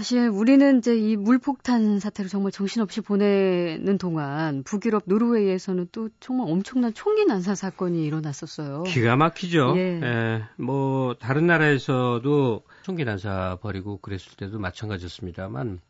사실 0.06 0.28
우리는 0.28 0.78
이제 0.78 0.96
이 0.96 1.16
물폭탄 1.16 1.98
사태로 1.98 2.28
정말 2.28 2.52
정신없이 2.52 3.00
보내는 3.00 3.98
동안 3.98 4.62
북유럽 4.62 5.02
노르웨이에서는 5.06 5.88
또 5.90 6.10
정말 6.20 6.48
엄청난 6.48 6.94
총기 6.94 7.24
난사 7.24 7.56
사건이 7.56 8.06
일어났었어요. 8.06 8.84
기가 8.84 9.16
막히죠. 9.16 9.74
예. 9.76 10.00
예. 10.00 10.44
뭐 10.58 11.14
다른 11.14 11.48
나라에서도 11.48 12.62
총기 12.82 13.04
난사 13.04 13.58
벌이고 13.60 13.98
그랬을 13.98 14.36
때도 14.36 14.60
마찬가지였습니다만 14.60 15.80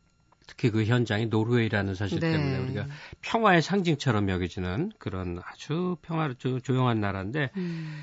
특히 0.46 0.70
그 0.70 0.86
현장이 0.86 1.26
노르웨이라는 1.26 1.94
사실 1.94 2.18
네. 2.18 2.32
때문에 2.32 2.58
우리가 2.60 2.86
평화의 3.20 3.60
상징처럼 3.60 4.30
여겨지는 4.30 4.92
그런 4.96 5.42
아주 5.44 5.98
평화 6.00 6.32
조, 6.38 6.58
조용한 6.60 7.00
나라인데 7.00 7.50
음. 7.58 8.02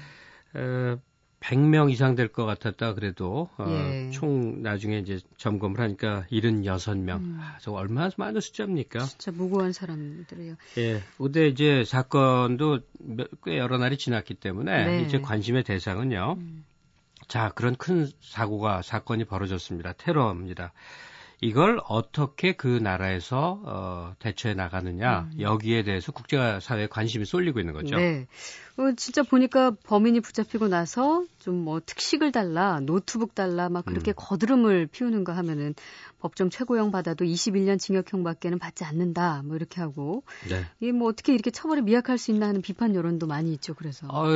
에, 0.57 0.95
100명 1.43 1.91
이상 1.91 2.15
될 2.15 2.29
것 2.31 2.45
같았다 2.45 2.93
그래도 2.93 3.49
어, 3.57 3.65
예. 3.69 4.09
총 4.11 4.61
나중에 4.63 4.99
이제 4.99 5.19
점검을 5.37 5.79
하니까 5.79 6.25
76명. 6.31 7.17
음. 7.17 7.37
아, 7.41 7.57
저 7.59 7.71
얼마나 7.73 8.09
많은 8.17 8.39
숫자입니까? 8.41 8.99
진짜 9.03 9.31
무고한 9.31 9.73
사람들이에요. 9.73 10.55
예. 10.77 11.01
근데 11.17 11.47
이제 11.49 11.83
사건도 11.85 12.79
꽤 13.43 13.57
여러 13.57 13.77
날이 13.77 13.97
지났기 13.97 14.35
때문에 14.35 14.85
네. 14.85 15.01
이제 15.03 15.19
관심의 15.19 15.63
대상은요. 15.63 16.35
음. 16.37 16.65
자, 17.27 17.51
그런 17.55 17.75
큰 17.75 18.09
사고가 18.21 18.81
사건이 18.81 19.25
벌어졌습니다. 19.25 19.93
테러입니다. 19.93 20.71
이걸 21.43 21.79
어떻게 21.87 22.53
그 22.53 22.67
나라에서 22.67 23.61
어, 23.63 24.15
대처해 24.19 24.53
나가느냐 24.53 25.29
음. 25.33 25.41
여기에 25.41 25.83
대해서 25.83 26.11
국제사회에 26.11 26.87
관심이 26.87 27.25
쏠리고 27.25 27.59
있는 27.59 27.73
거죠. 27.73 27.95
네. 27.95 28.27
어, 28.77 28.91
진짜 28.97 29.21
보니까 29.23 29.71
범인이 29.83 30.19
붙잡히고 30.21 30.67
나서 30.67 31.25
좀 31.39 31.63
뭐 31.63 31.79
특식을 31.83 32.31
달라 32.31 32.79
노트북 32.81 33.33
달라 33.35 33.69
막 33.69 33.85
그렇게 33.85 34.11
음. 34.11 34.13
거드름을 34.17 34.87
피우는가 34.87 35.35
하면은 35.37 35.73
법정 36.19 36.49
최고형 36.49 36.91
받아도 36.91 37.25
21년 37.25 37.79
징역형밖에는 37.79 38.59
받지 38.59 38.83
않는다 38.83 39.41
뭐 39.45 39.55
이렇게 39.55 39.81
하고 39.81 40.23
네. 40.49 40.65
이게 40.79 40.91
뭐 40.91 41.07
어떻게 41.07 41.33
이렇게 41.33 41.51
처벌이 41.51 41.81
미약할 41.81 42.17
수 42.17 42.31
있나 42.31 42.47
하는 42.47 42.61
비판 42.61 42.95
여론도 42.95 43.27
많이 43.27 43.53
있죠. 43.53 43.73
그래서. 43.73 44.07
어, 44.09 44.27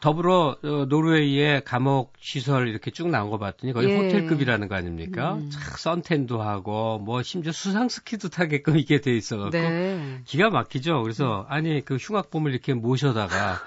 더불어 0.00 0.56
어, 0.62 0.86
노르웨이의 0.88 1.64
감옥 1.64 2.14
시설 2.20 2.68
이렇게 2.68 2.90
쭉 2.90 3.08
나온 3.08 3.30
거 3.30 3.38
봤더니 3.38 3.72
거의 3.72 3.90
예. 3.90 3.96
호텔급이라는 3.96 4.68
거 4.68 4.74
아닙니까? 4.74 5.34
음. 5.34 5.50
참 5.50 5.62
선탠도 5.76 6.40
하고 6.40 6.98
뭐 6.98 7.22
심지어 7.22 7.52
수상 7.52 7.88
스키도 7.88 8.30
타게끔 8.30 8.78
이게 8.78 9.00
돼 9.00 9.14
있어갖고 9.14 9.50
네. 9.50 10.20
기가 10.24 10.50
막히죠. 10.50 11.02
그래서 11.02 11.42
음. 11.42 11.44
아니 11.48 11.84
그 11.84 11.96
흉악범을 11.96 12.50
이렇게 12.50 12.72
모셔다가 12.72 13.58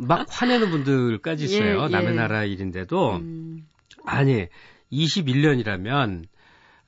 막 0.00 0.26
화내는 0.28 0.70
분들까지 0.70 1.44
있어요. 1.44 1.84
예, 1.84 1.88
남의 1.88 2.08
예. 2.08 2.12
나라 2.12 2.44
일인데도 2.44 3.16
음. 3.16 3.66
아니 4.04 4.46
21년이라면 4.92 6.24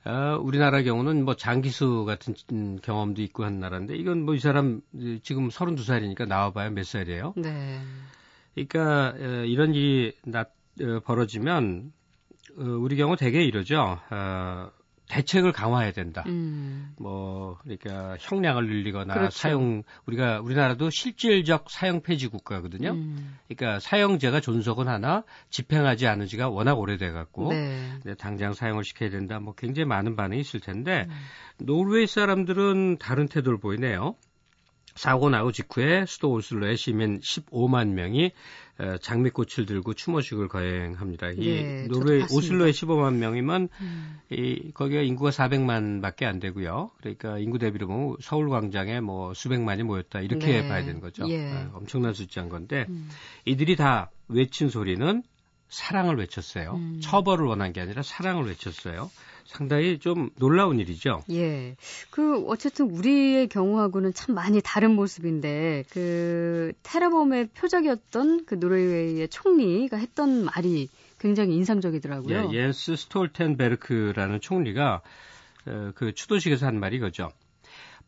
어, 0.05 0.37
우리나라 0.39 0.83
경우는 0.83 1.25
뭐 1.25 1.35
장기수 1.35 2.05
같은 2.05 2.79
경험도 2.81 3.21
있고 3.23 3.43
한 3.43 3.59
나라인데 3.59 3.95
이건 3.95 4.21
뭐 4.23 4.35
이 4.35 4.39
사람 4.39 4.81
지금 5.23 5.49
32살이니까 5.49 6.27
나와봐야 6.27 6.69
몇 6.69 6.85
살이에요? 6.85 7.33
네. 7.37 7.79
그러니까 8.55 9.13
어, 9.17 9.43
이런 9.45 9.75
일이 9.75 10.13
나, 10.25 10.45
어, 10.81 10.99
벌어지면 11.03 11.91
어, 12.57 12.63
우리 12.63 12.95
경우 12.95 13.15
대개 13.15 13.43
이러죠. 13.43 13.99
어, 14.09 14.69
대책을 15.09 15.51
강화해야 15.51 15.91
된다. 15.91 16.23
음. 16.25 16.93
뭐 16.97 17.57
그러니까 17.61 18.17
형량을 18.19 18.67
늘리거나 18.67 19.13
그렇죠. 19.13 19.37
사용 19.37 19.83
우리가 20.07 20.41
우리나라도 20.41 20.89
실질적 20.89 21.69
사형 21.69 22.01
폐지 22.01 22.27
국가거든요. 22.27 22.91
음. 22.91 23.37
그러니까 23.47 23.79
사형제가 23.79 24.39
존속은 24.39 24.87
하나 24.87 25.23
집행하지 25.49 26.07
않은 26.07 26.25
지가 26.25 26.49
워낙 26.49 26.79
오래돼 26.79 27.11
갖고 27.11 27.49
네. 27.49 27.99
당장 28.17 28.53
사용을 28.53 28.83
시켜야 28.83 29.09
된다. 29.09 29.39
뭐 29.39 29.53
굉장히 29.53 29.87
많은 29.87 30.15
반응이 30.15 30.39
있을 30.41 30.59
텐데 30.59 31.05
음. 31.07 31.65
노르웨이 31.65 32.07
사람들은 32.07 32.97
다른 32.97 33.27
태도를 33.27 33.59
보이네요. 33.59 34.15
사고 34.95 35.29
나고 35.29 35.51
직후에 35.51 36.05
수도 36.07 36.31
오슬로의 36.31 36.77
시민 36.77 37.19
15만 37.19 37.89
명이 37.89 38.31
어, 38.77 38.97
장미꽃을 38.97 39.65
들고 39.65 39.93
추모식을 39.93 40.47
거행합니다. 40.49 41.29
이 41.31 41.35
네, 41.35 41.87
노르웨이 41.87 42.23
오슬로의 42.23 42.73
15만 42.73 43.15
명이면 43.15 43.69
음. 43.79 44.19
이 44.31 44.71
거기가 44.73 45.01
인구가 45.01 45.29
400만밖에 45.29 46.23
안 46.23 46.39
되고요. 46.39 46.91
그러니까 46.97 47.37
인구 47.37 47.57
대비로 47.57 47.87
보면 47.87 48.17
서울 48.21 48.49
광장에 48.49 48.99
뭐 48.99 49.33
수백만이 49.33 49.83
모였다 49.83 50.19
이렇게 50.19 50.61
네. 50.61 50.67
봐야 50.67 50.83
되는 50.83 50.99
거죠. 50.99 51.29
예. 51.29 51.51
아, 51.51 51.69
엄청난 51.73 52.13
숫자인 52.13 52.49
건데 52.49 52.85
음. 52.89 53.09
이들이 53.45 53.77
다 53.77 54.11
외친 54.27 54.69
소리는 54.69 55.23
사랑을 55.69 56.17
외쳤어요. 56.17 56.75
음. 56.75 56.99
처벌을 57.01 57.45
원한 57.45 57.73
게 57.73 57.81
아니라 57.81 58.01
사랑을 58.01 58.45
외쳤어요. 58.47 59.09
상당히 59.45 59.99
좀 59.99 60.29
놀라운 60.37 60.79
일이죠. 60.79 61.23
예. 61.31 61.75
그 62.09 62.43
어쨌든 62.47 62.89
우리의 62.89 63.47
경우하고는 63.47 64.13
참 64.13 64.35
많이 64.35 64.59
다른 64.63 64.91
모습인데 64.95 65.83
그 65.91 66.73
테라범의 66.83 67.49
표적이었던 67.49 68.45
그 68.45 68.55
노르웨이의 68.55 69.29
총리가 69.29 69.97
했던 69.97 70.45
말이 70.45 70.89
굉장히 71.19 71.55
인상적이더라고요. 71.55 72.51
예, 72.51 72.57
옌스 72.57 72.95
스톨텐베르크라는 72.95 74.41
총리가 74.41 75.01
어, 75.67 75.91
그 75.95 76.13
추도식에서 76.13 76.65
한 76.65 76.79
말이 76.79 76.97
이거죠. 76.97 77.31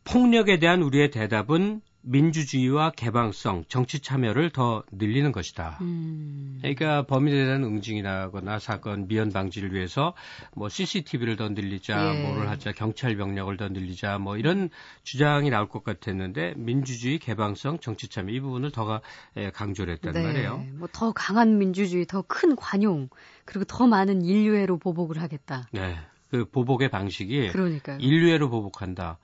폭력에 0.04 0.58
대한 0.58 0.82
우리의 0.82 1.10
대답은 1.10 1.80
민주주의와 2.02 2.90
개방성, 2.92 3.64
정치 3.68 4.00
참여를 4.00 4.50
더 4.50 4.82
늘리는 4.92 5.30
것이다. 5.32 5.78
음. 5.80 6.58
그러니까 6.60 7.02
범인에 7.02 7.44
대한 7.44 7.64
응징이라거나 7.64 8.58
사건 8.60 9.08
미연 9.08 9.30
방지를 9.32 9.72
위해서 9.74 10.14
뭐 10.54 10.68
CCTV를 10.68 11.36
더 11.36 11.48
늘리자, 11.48 12.14
예. 12.16 12.22
뭐를 12.22 12.48
하자, 12.48 12.72
경찰 12.72 13.16
병력을 13.16 13.54
더 13.56 13.68
늘리자, 13.68 14.18
뭐 14.18 14.36
이런 14.36 14.70
주장이 15.02 15.50
나올 15.50 15.68
것 15.68 15.84
같았는데 15.84 16.54
민주주의, 16.56 17.18
개방성, 17.18 17.78
정치 17.80 18.08
참여 18.08 18.32
이 18.32 18.40
부분을 18.40 18.70
더 18.70 19.00
예, 19.36 19.50
강조를 19.50 19.94
했다는 19.94 20.20
네. 20.20 20.26
말이에요. 20.26 20.64
뭐 20.78 20.88
더 20.92 21.12
강한 21.12 21.58
민주주의, 21.58 22.06
더 22.06 22.22
큰 22.22 22.56
관용, 22.56 23.08
그리고 23.44 23.64
더 23.64 23.86
많은 23.86 24.22
인류애로 24.22 24.78
보복을 24.78 25.20
하겠다. 25.20 25.66
네. 25.72 25.98
그 26.30 26.44
보복의 26.44 26.90
방식이 26.90 27.48
그러니까요. 27.52 27.98
인류애로 28.00 28.50
보복한다. 28.50 29.18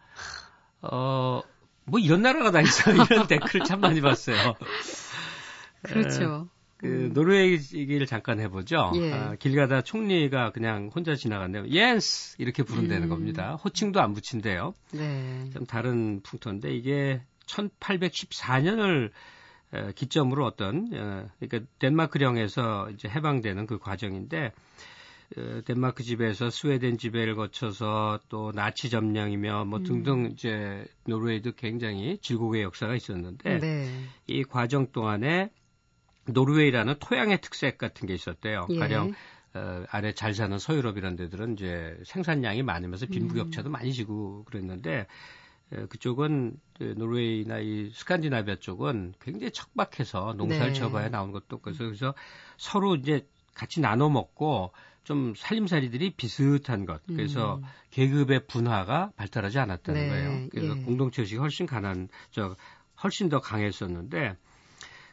어, 0.82 1.40
뭐 1.86 2.00
이런 2.00 2.22
나라가 2.22 2.50
다 2.50 2.60
있어 2.60 2.90
이런 3.10 3.26
댓글을 3.26 3.64
참 3.66 3.80
많이 3.80 4.00
봤어요. 4.00 4.54
그렇죠. 5.82 6.48
그 6.76 6.86
음. 6.86 7.12
노르웨이 7.12 7.58
얘기를 7.74 8.06
잠깐 8.06 8.40
해보죠. 8.40 8.92
예. 8.96 9.12
아, 9.12 9.34
길 9.36 9.56
가다 9.56 9.82
총리가 9.82 10.50
그냥 10.52 10.90
혼자 10.94 11.14
지나갔네요. 11.14 11.68
옌스 11.68 12.36
이렇게 12.38 12.62
부른다는 12.62 13.04
음. 13.04 13.08
겁니다. 13.08 13.54
호칭도 13.64 14.00
안 14.00 14.12
붙인대요. 14.12 14.74
네. 14.92 15.50
좀 15.52 15.66
다른 15.66 16.20
풍토인데 16.22 16.74
이게 16.74 17.22
1814년을 17.46 19.10
기점으로 19.94 20.44
어떤 20.44 20.90
어, 20.94 21.28
그러니까 21.40 21.70
덴마크령에서 21.78 22.90
이제 22.90 23.08
해방되는 23.08 23.66
그 23.66 23.78
과정인데 23.78 24.52
그 24.52 24.93
덴마크 25.64 26.02
지배에서 26.02 26.50
스웨덴 26.50 26.98
지배를 26.98 27.34
거쳐서 27.34 28.20
또 28.28 28.52
나치 28.52 28.90
점령이며 28.90 29.64
뭐 29.64 29.78
음. 29.80 29.84
등등 29.84 30.30
이제 30.32 30.84
노르웨이도 31.06 31.52
굉장히 31.52 32.18
질곡의 32.18 32.62
역사가 32.62 32.94
있었는데 32.94 33.58
네. 33.58 33.88
이 34.26 34.44
과정 34.44 34.92
동안에 34.92 35.50
노르웨이라는 36.26 36.94
토양의 37.00 37.40
특색 37.40 37.78
같은 37.78 38.06
게 38.06 38.14
있었대요. 38.14 38.66
예. 38.70 38.78
가령 38.78 39.12
어, 39.54 39.84
아래 39.90 40.12
잘 40.12 40.34
사는 40.34 40.58
서유럽이라는 40.58 41.16
데들은 41.16 41.54
이제 41.54 41.96
생산량이 42.04 42.62
많으면서 42.62 43.06
빈부격차도 43.06 43.70
음. 43.70 43.72
많이 43.72 43.92
지고 43.92 44.44
그랬는데 44.44 45.06
어, 45.72 45.86
그쪽은 45.88 46.56
그 46.78 46.94
노르웨이나 46.96 47.58
이 47.58 47.90
스칸디나비아 47.92 48.56
쪽은 48.56 49.14
굉장히 49.20 49.52
척박해서 49.52 50.34
농사를 50.36 50.68
네. 50.68 50.72
지어봐야 50.72 51.08
나오는 51.08 51.32
것도 51.32 51.56
없고 51.56 51.72
그래서 51.72 52.14
서로 52.56 52.96
이제 52.96 53.26
같이 53.54 53.80
나눠 53.80 54.08
먹고 54.08 54.72
좀 55.04 55.34
살림살이들이 55.37 56.14
비슷한 56.16 56.87
것. 56.87 57.02
그래서 57.06 57.56
음. 57.56 57.62
계급의 57.90 58.46
분화가 58.46 59.12
발달하지 59.16 59.58
않았다는 59.58 60.00
네. 60.00 60.08
거예요. 60.08 60.49
그래서 60.50 60.76
예. 60.76 60.82
공동체 60.82 61.23
의식이 61.23 61.38
훨씬 61.38 61.66
강한, 61.66 62.08
저, 62.30 62.56
훨씬 63.02 63.28
더 63.28 63.40
강했었는데 63.40 64.37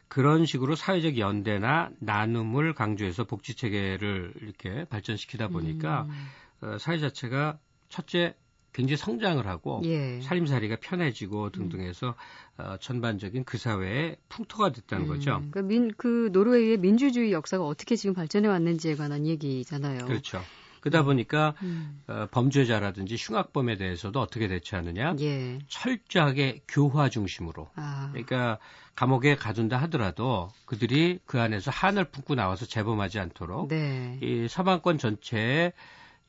그런 0.08 0.44
식으로 0.44 0.74
사회적 0.74 1.18
연대나 1.18 1.90
나눔을 2.00 2.74
강조해서 2.74 3.24
복지 3.24 3.54
체계를 3.54 4.34
이렇게 4.40 4.84
발전시키다 4.84 5.48
보니까 5.48 6.02
음. 6.02 6.28
어, 6.62 6.78
사회 6.78 6.98
자체가 6.98 7.58
첫째 7.88 8.34
굉장히 8.72 8.96
성장을 8.96 9.46
하고 9.46 9.82
예. 9.84 10.20
살림살이가 10.22 10.76
편해지고 10.80 11.50
등등해서 11.50 12.14
어, 12.56 12.76
전반적인 12.80 13.44
그 13.44 13.58
사회의 13.58 14.16
풍토가 14.28 14.72
됐다는 14.72 15.04
음, 15.04 15.08
거죠. 15.08 15.42
그, 15.50 15.58
민, 15.58 15.92
그 15.96 16.30
노르웨이의 16.32 16.78
민주주의 16.78 17.32
역사가 17.32 17.64
어떻게 17.64 17.96
지금 17.96 18.14
발전해 18.14 18.48
왔는지에 18.48 18.96
관한 18.96 19.26
얘기잖아요. 19.26 20.06
그렇죠. 20.06 20.40
그러다 20.80 21.00
음. 21.00 21.06
보니까 21.06 21.54
음. 21.62 22.02
어, 22.08 22.26
범죄자라든지 22.30 23.16
흉악범에 23.18 23.76
대해서도 23.76 24.20
어떻게 24.20 24.48
대처하느냐 24.48 25.16
예. 25.20 25.58
철저하게 25.68 26.62
교화 26.66 27.08
중심으로 27.08 27.70
아. 27.76 28.08
그러니까 28.10 28.58
감옥에 28.94 29.36
가둔다 29.36 29.76
하더라도 29.82 30.50
그들이 30.66 31.20
그 31.24 31.40
안에서 31.40 31.70
한을 31.70 32.06
품고 32.06 32.34
나와서 32.34 32.66
재범하지 32.66 33.20
않도록 33.20 33.68
네. 33.68 34.18
이 34.22 34.48
서방권 34.48 34.98
전체에 34.98 35.72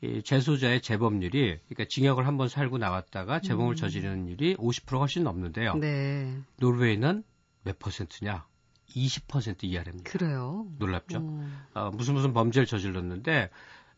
이 0.04 0.22
재소자의 0.22 0.82
재범률이 0.82 1.60
그러니까 1.70 1.86
징역을 1.88 2.28
한 2.28 2.34
번 2.38 2.50
살고 2.50 2.78
나왔다가 2.78 3.40
재범을 3.40 3.74
음. 3.74 3.76
저지르는 3.76 4.28
일이 4.28 4.56
50% 4.58 5.00
훨씬 5.00 5.24
넘는데요. 5.24 5.76
네. 5.76 6.36
노르웨이는 6.60 7.24
몇 7.64 7.80
퍼센트냐? 7.80 8.46
20% 8.90 9.64
이하랍니다. 9.64 10.12
그래요? 10.12 10.68
놀랍죠? 10.78 11.20
어, 11.74 11.92
무슨 11.94 12.16
무슨 12.16 12.34
범죄를 12.34 12.66
저질렀는데 12.66 13.50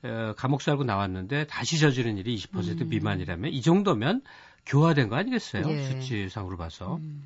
어, 0.04 0.34
감옥 0.38 0.62
살고 0.62 0.84
나왔는데 0.84 1.48
다시 1.48 1.80
저지른 1.80 2.18
일이 2.18 2.36
20% 2.38 2.82
음. 2.82 2.90
미만이라면 2.90 3.52
이 3.52 3.62
정도면 3.62 4.22
교화된 4.68 5.10
거 5.10 5.16
아니겠어요? 5.16 5.64
예. 5.70 5.84
수치상으로 5.84 6.58
봐서. 6.58 6.98
음. 6.98 7.26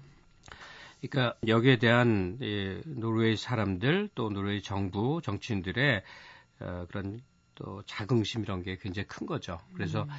그러니까 1.01 1.35
여기에 1.47 1.79
대한 1.79 2.37
이 2.41 2.79
노르웨이 2.85 3.35
사람들 3.35 4.09
또 4.15 4.29
노르웨이 4.29 4.61
정부 4.61 5.21
정치인들의 5.23 6.01
어, 6.61 6.85
그런 6.89 7.21
또 7.59 7.83
자긍심 7.85 8.43
이런 8.43 8.63
게 8.63 8.77
굉장히 8.81 9.07
큰 9.07 9.27
거죠. 9.27 9.59
그래서 9.73 10.03
음. 10.03 10.09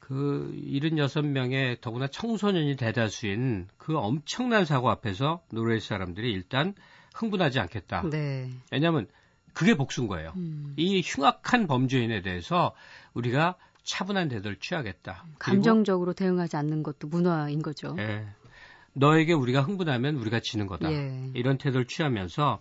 그 0.00 0.52
76명의 0.54 1.80
더구나 1.80 2.06
청소년이 2.06 2.76
대다수인 2.76 3.68
그 3.76 3.98
엄청난 3.98 4.64
사고 4.64 4.88
앞에서 4.88 5.42
노르웨이 5.50 5.80
사람들이 5.80 6.30
일단 6.32 6.74
흥분하지 7.14 7.58
않겠다. 7.60 8.08
네. 8.08 8.50
왜냐하면 8.70 9.08
그게 9.52 9.74
복수인 9.74 10.06
거예요. 10.06 10.32
음. 10.36 10.74
이 10.76 11.02
흉악한 11.04 11.66
범죄인에 11.66 12.22
대해서 12.22 12.74
우리가 13.14 13.56
차분한 13.82 14.28
태도를 14.28 14.58
취하겠다. 14.60 15.24
감정적으로 15.38 16.12
대응하지 16.12 16.56
않는 16.56 16.82
것도 16.82 17.08
문화인 17.08 17.62
거죠. 17.62 17.96
예. 17.98 18.26
너에게 18.92 19.32
우리가 19.32 19.62
흥분하면 19.62 20.16
우리가 20.16 20.40
지는 20.40 20.66
거다. 20.66 20.90
예. 20.92 21.30
이런 21.34 21.58
태도를 21.58 21.86
취하면서 21.86 22.60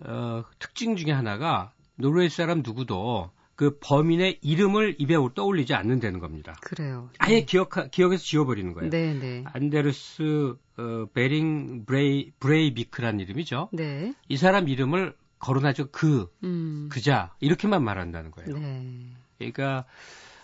어, 0.00 0.44
특징 0.58 0.96
중에 0.96 1.12
하나가 1.12 1.72
노르웨이 1.98 2.28
사람 2.28 2.62
누구도 2.64 3.30
그 3.58 3.76
범인의 3.80 4.38
이름을 4.40 4.96
입에 4.98 5.16
떠올리지 5.34 5.74
않는다는 5.74 6.20
겁니다. 6.20 6.54
그래요. 6.60 7.10
아예 7.18 7.40
네. 7.40 7.44
기억 7.44 7.70
기억에서 7.90 8.22
지워버리는 8.22 8.72
거예요. 8.72 8.88
네, 8.88 9.14
네. 9.14 9.42
안데르스 9.52 10.54
어, 10.76 11.06
베링 11.12 11.84
브레이 11.84 12.30
브레이비크란 12.38 13.18
이름이죠. 13.18 13.70
네. 13.72 14.14
이 14.28 14.36
사람 14.36 14.68
이름을 14.68 15.16
거론하죠. 15.40 15.88
그 15.90 16.32
음. 16.44 16.88
그자 16.90 17.34
이렇게만 17.40 17.82
말한다는 17.82 18.30
거예요. 18.30 18.56
네. 18.58 19.10
그러니까 19.38 19.84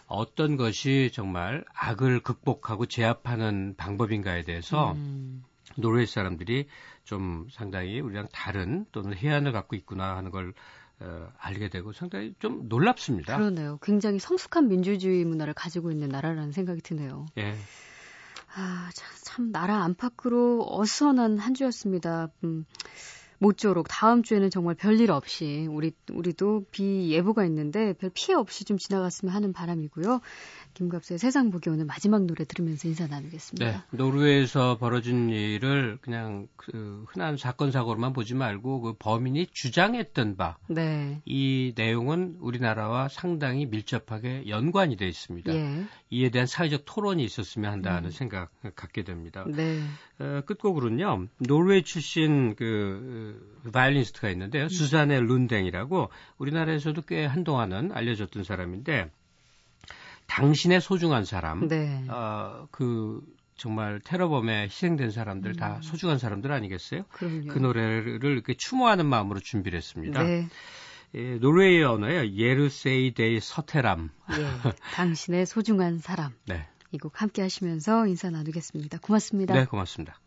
어떤 0.06 0.56
것이 0.56 1.10
정말 1.12 1.64
악을 1.72 2.20
극복하고 2.20 2.86
제압하는 2.86 3.74
방법인가에 3.76 4.42
대해서 4.42 4.92
음. 4.92 5.44
노르웨이 5.76 6.06
사람들이 6.06 6.66
좀 7.04 7.46
상당히 7.50 8.00
우리랑 8.00 8.26
다른 8.32 8.86
또는 8.92 9.16
해안을 9.16 9.52
갖고 9.52 9.76
있구나 9.76 10.16
하는 10.16 10.30
걸 10.30 10.52
어, 11.00 11.28
알게 11.38 11.68
되고 11.68 11.92
상당히 11.92 12.34
좀 12.38 12.68
놀랍습니다. 12.68 13.36
그러네요. 13.36 13.78
굉장히 13.82 14.18
성숙한 14.18 14.68
민주주의 14.68 15.24
문화를 15.24 15.54
가지고 15.54 15.90
있는 15.90 16.08
나라라는 16.08 16.52
생각이 16.52 16.80
드네요. 16.82 17.26
예. 17.38 17.54
아, 18.56 18.90
참, 18.94 19.10
참 19.22 19.52
나라 19.52 19.82
안팎으로 19.82 20.64
어수선한 20.68 21.38
한 21.38 21.54
주였습니다. 21.54 22.28
음, 22.44 22.64
모쪼록 23.38 23.86
다음 23.88 24.22
주에는 24.22 24.48
정말 24.50 24.74
별일 24.74 25.10
없이 25.10 25.66
우리 25.70 25.92
우리도 26.10 26.66
비 26.70 27.10
예보가 27.10 27.44
있는데 27.46 27.92
별 27.94 28.10
피해 28.14 28.34
없이 28.34 28.64
좀 28.64 28.78
지나갔으면 28.78 29.34
하는 29.34 29.52
바람이고요. 29.52 30.20
김갑수의 30.74 31.18
세상 31.18 31.50
보기 31.50 31.70
오늘 31.70 31.84
마지막 31.86 32.24
노래 32.24 32.44
들으면서 32.44 32.88
인사 32.88 33.06
나누겠습니다. 33.06 33.64
네, 33.64 33.80
노르웨이에서 33.96 34.76
벌어진 34.78 35.30
일을 35.30 35.98
그냥 36.00 36.48
그 36.56 37.04
흔한 37.08 37.36
사건 37.36 37.70
사고로만 37.70 38.12
보지 38.12 38.34
말고 38.34 38.80
그 38.80 38.94
범인이 38.98 39.46
주장했던 39.46 40.36
바, 40.36 40.58
네. 40.68 41.22
이 41.24 41.72
내용은 41.76 42.36
우리나라와 42.40 43.08
상당히 43.08 43.66
밀접하게 43.66 44.48
연관이 44.48 44.96
되어 44.96 45.08
있습니다. 45.08 45.54
예. 45.54 45.84
이에 46.10 46.30
대한 46.30 46.46
사회적 46.46 46.82
토론이 46.84 47.24
있었으면 47.24 47.72
한다는 47.72 48.06
음. 48.06 48.10
생각 48.10 48.50
을 48.64 48.72
갖게 48.74 49.04
됩니다. 49.04 49.44
네. 49.48 49.80
어, 50.18 50.42
끝곡으로는요, 50.44 51.28
노르웨이 51.38 51.82
출신 51.82 52.54
그, 52.56 53.60
그 53.62 53.70
바이올리니스트가 53.70 54.28
있는데요, 54.30 54.64
음. 54.64 54.68
수산네 54.68 55.20
룬뎅이라고 55.20 56.10
우리나라에서도 56.38 57.02
꽤 57.02 57.24
한동안은 57.24 57.92
알려졌던 57.92 58.42
사람인데. 58.42 59.10
당신의 60.26 60.80
소중한 60.80 61.24
사람, 61.24 61.68
네. 61.68 62.04
어, 62.08 62.66
그 62.70 63.20
정말 63.56 64.00
테러범에 64.04 64.64
희생된 64.64 65.10
사람들 65.10 65.52
음. 65.52 65.56
다 65.56 65.78
소중한 65.82 66.18
사람들 66.18 66.50
아니겠어요? 66.52 67.04
그럼요. 67.10 67.46
그 67.48 67.58
노래를 67.58 68.24
이렇게 68.24 68.54
추모하는 68.56 69.06
마음으로 69.06 69.40
준비를 69.40 69.76
했습니다. 69.76 70.22
네. 70.22 70.48
예, 71.14 71.36
노르웨이 71.36 71.82
언어의 71.82 72.36
Jeg 72.36 72.70
ser 72.70 73.04
deg 73.04 73.38
søte 73.40 73.75
lam. 73.75 74.10
예, 74.32 74.70
당신의 74.94 75.46
소중한 75.46 75.98
사람. 75.98 76.32
네. 76.46 76.66
이 76.90 76.98
곡 76.98 77.20
함께 77.20 77.42
하시면서 77.42 78.06
인사 78.06 78.30
나누겠습니다. 78.30 78.98
고맙습니다. 78.98 79.54
네, 79.54 79.64
고맙습니다. 79.64 80.20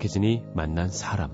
박혜진이 0.00 0.44
만난 0.54 0.88
사람. 0.88 1.30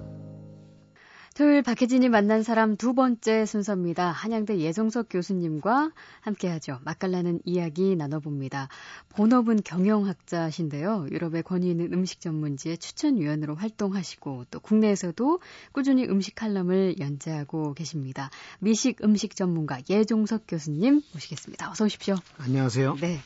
토요일 1.36 1.62
박혜진이 1.62 2.08
만난 2.08 2.42
사람 2.42 2.76
두 2.76 2.94
번째 2.94 3.46
순서입니다. 3.46 4.10
한양대 4.10 4.58
예정석 4.58 5.06
교수님과 5.08 5.92
함께하죠. 6.20 6.80
맛깔나는 6.82 7.38
이야기 7.44 7.94
나눠봅니다. 7.94 8.66
본업은 9.10 9.60
경영학자신데요. 9.64 11.06
유럽의 11.12 11.44
권위 11.44 11.70
있는 11.70 11.92
음식 11.92 12.20
전문지의 12.20 12.78
추천위원으로 12.78 13.54
활동하시고 13.54 14.46
또 14.50 14.58
국내에서도 14.58 15.38
꾸준히 15.70 16.04
음식 16.06 16.34
칼럼을 16.34 16.96
연재하고 16.98 17.72
계십니다. 17.72 18.30
미식 18.58 19.04
음식 19.04 19.36
전문가 19.36 19.78
예종석 19.88 20.42
교수님 20.48 21.02
모시겠습니다. 21.14 21.70
어서 21.70 21.84
오십시오. 21.84 22.16
안녕하세요. 22.38 22.96
네. 23.00 23.20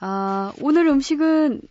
아, 0.00 0.52
오늘 0.60 0.86
음식은 0.88 1.62